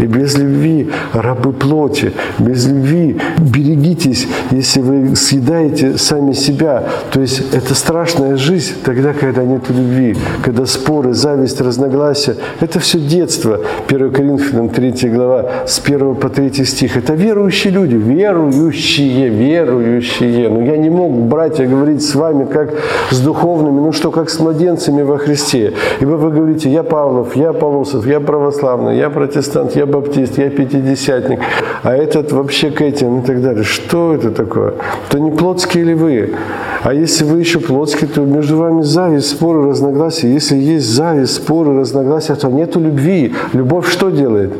И 0.00 0.06
без 0.06 0.36
любви 0.36 0.90
рабы 1.12 1.52
плоти, 1.52 2.12
без 2.38 2.66
любви 2.66 3.20
берегитесь, 3.38 4.26
если 4.50 4.80
вы 4.80 5.16
съедаете 5.16 5.96
сами 5.98 6.32
себя. 6.32 6.82
То 7.12 7.20
есть 7.20 7.54
это 7.54 7.74
страшная 7.74 8.36
жизнь 8.36 8.74
тогда, 8.84 9.12
когда 9.12 9.44
нет 9.44 9.62
любви. 9.68 10.16
Когда 10.42 10.66
споры, 10.66 11.14
зависть, 11.14 11.60
разногласия, 11.60 12.36
это 12.60 12.80
все 12.80 12.98
детство. 12.98 13.60
1 13.88 14.12
Коринфянам 14.12 14.68
3 14.68 15.08
глава 15.08 15.46
с 15.66 15.80
1 15.84 16.14
по 16.16 16.28
3 16.28 16.64
стих. 16.64 16.96
Это 16.96 17.14
верующие 17.14 17.72
люди, 17.72 17.96
верующие, 17.96 19.28
верующие. 19.28 20.48
Но 20.48 20.62
я 20.62 20.76
не 20.76 20.90
мог, 20.90 21.12
братья, 21.12 21.66
говорить 21.66 22.02
с 22.02 22.14
вами 22.14 22.44
как 22.44 22.74
с 23.10 23.20
духовными, 23.20 23.80
ну 23.80 23.92
что, 23.92 24.10
как 24.10 24.30
с 24.30 24.38
младенцами 24.40 25.02
во 25.02 25.18
Христе. 25.18 25.72
Ибо 26.00 26.12
вы 26.12 26.30
говорите, 26.30 26.70
я 26.70 26.82
Павлов, 26.82 27.36
я 27.36 27.52
Полосов, 27.52 28.06
я 28.06 28.20
православный, 28.20 28.98
я 28.98 29.10
протестант, 29.10 29.76
я 29.76 29.86
баптист, 29.86 30.38
я 30.38 30.50
пятидесятник, 30.50 31.40
а 31.82 31.94
этот 31.94 32.32
вообще 32.32 32.70
к 32.70 32.80
этим 32.80 33.20
и 33.20 33.22
так 33.22 33.42
далее. 33.42 33.64
Что 33.64 34.14
это 34.14 34.30
такое? 34.30 34.74
То 35.10 35.18
не 35.18 35.30
плотские 35.30 35.84
ли 35.84 35.94
вы? 35.94 36.34
А 36.82 36.92
если 36.92 37.24
вы 37.24 37.40
еще 37.40 37.60
плотские, 37.60 38.08
то 38.08 38.20
между 38.20 38.58
вами 38.58 38.82
зависть, 38.82 39.30
споры, 39.30 39.68
разногласия. 39.68 40.13
Если 40.22 40.56
есть 40.56 40.86
зависть, 40.86 41.34
споры, 41.34 41.78
разногласия, 41.78 42.34
то 42.34 42.48
нету 42.48 42.80
любви. 42.80 43.34
Любовь 43.52 43.90
что 43.90 44.10
делает? 44.10 44.52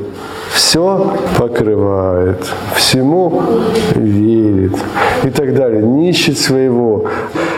Все 0.54 1.12
покрывает, 1.38 2.38
всему 2.76 3.42
верит 3.96 4.76
и 5.24 5.30
так 5.30 5.54
далее. 5.54 5.82
Не 5.82 6.12
своего. 6.12 7.06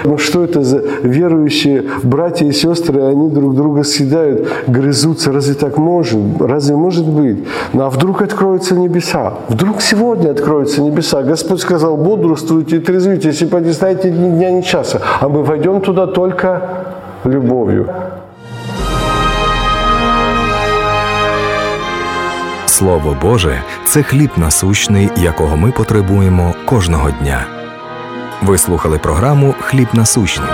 Ну 0.05 0.19
что 0.19 0.45
это 0.45 0.63
за 0.63 0.83
верующие 1.03 1.85
братья 2.03 2.47
и 2.47 2.53
сестры, 2.53 3.03
они 3.03 3.29
друг 3.29 3.55
друга 3.55 3.83
съедают, 3.83 4.49
грызутся. 4.67 5.33
Разве 5.33 5.55
так 5.55 5.77
может? 5.79 6.19
Разве 6.41 6.77
может 6.77 7.07
быть? 7.07 7.45
Ну 7.73 7.83
а 7.83 7.91
вдруг 7.91 8.23
откроются 8.23 8.75
небеса? 8.77 9.35
Вдруг 9.49 9.83
сегодня 9.83 10.31
откроются 10.31 10.81
небеса? 10.81 11.23
Господь 11.23 11.61
сказал, 11.61 11.97
бодрствуйте 11.97 12.77
и 12.77 12.79
трезвитесь, 12.79 13.43
и 13.43 13.45
не 13.45 13.73
знаете 13.73 14.11
ни 14.11 14.31
дня, 14.31 14.51
ни 14.51 14.63
часа. 14.63 15.01
А 15.21 15.29
мы 15.29 15.43
войдем 15.43 15.81
туда 15.81 16.07
только 16.07 16.87
любовью. 17.29 17.89
Слово 22.67 23.17
Боже 23.23 23.63
це 23.85 24.03
хліб 24.03 24.31
насущний, 24.37 25.11
якого 25.17 25.57
ми 25.57 25.71
потребуємо 25.71 26.55
кожного 26.65 27.11
дня. 27.11 27.47
Ви 28.43 28.59
слухали 28.59 28.99
програму 28.99 29.55
Хліб 29.61 29.89
насущний. 29.93 30.49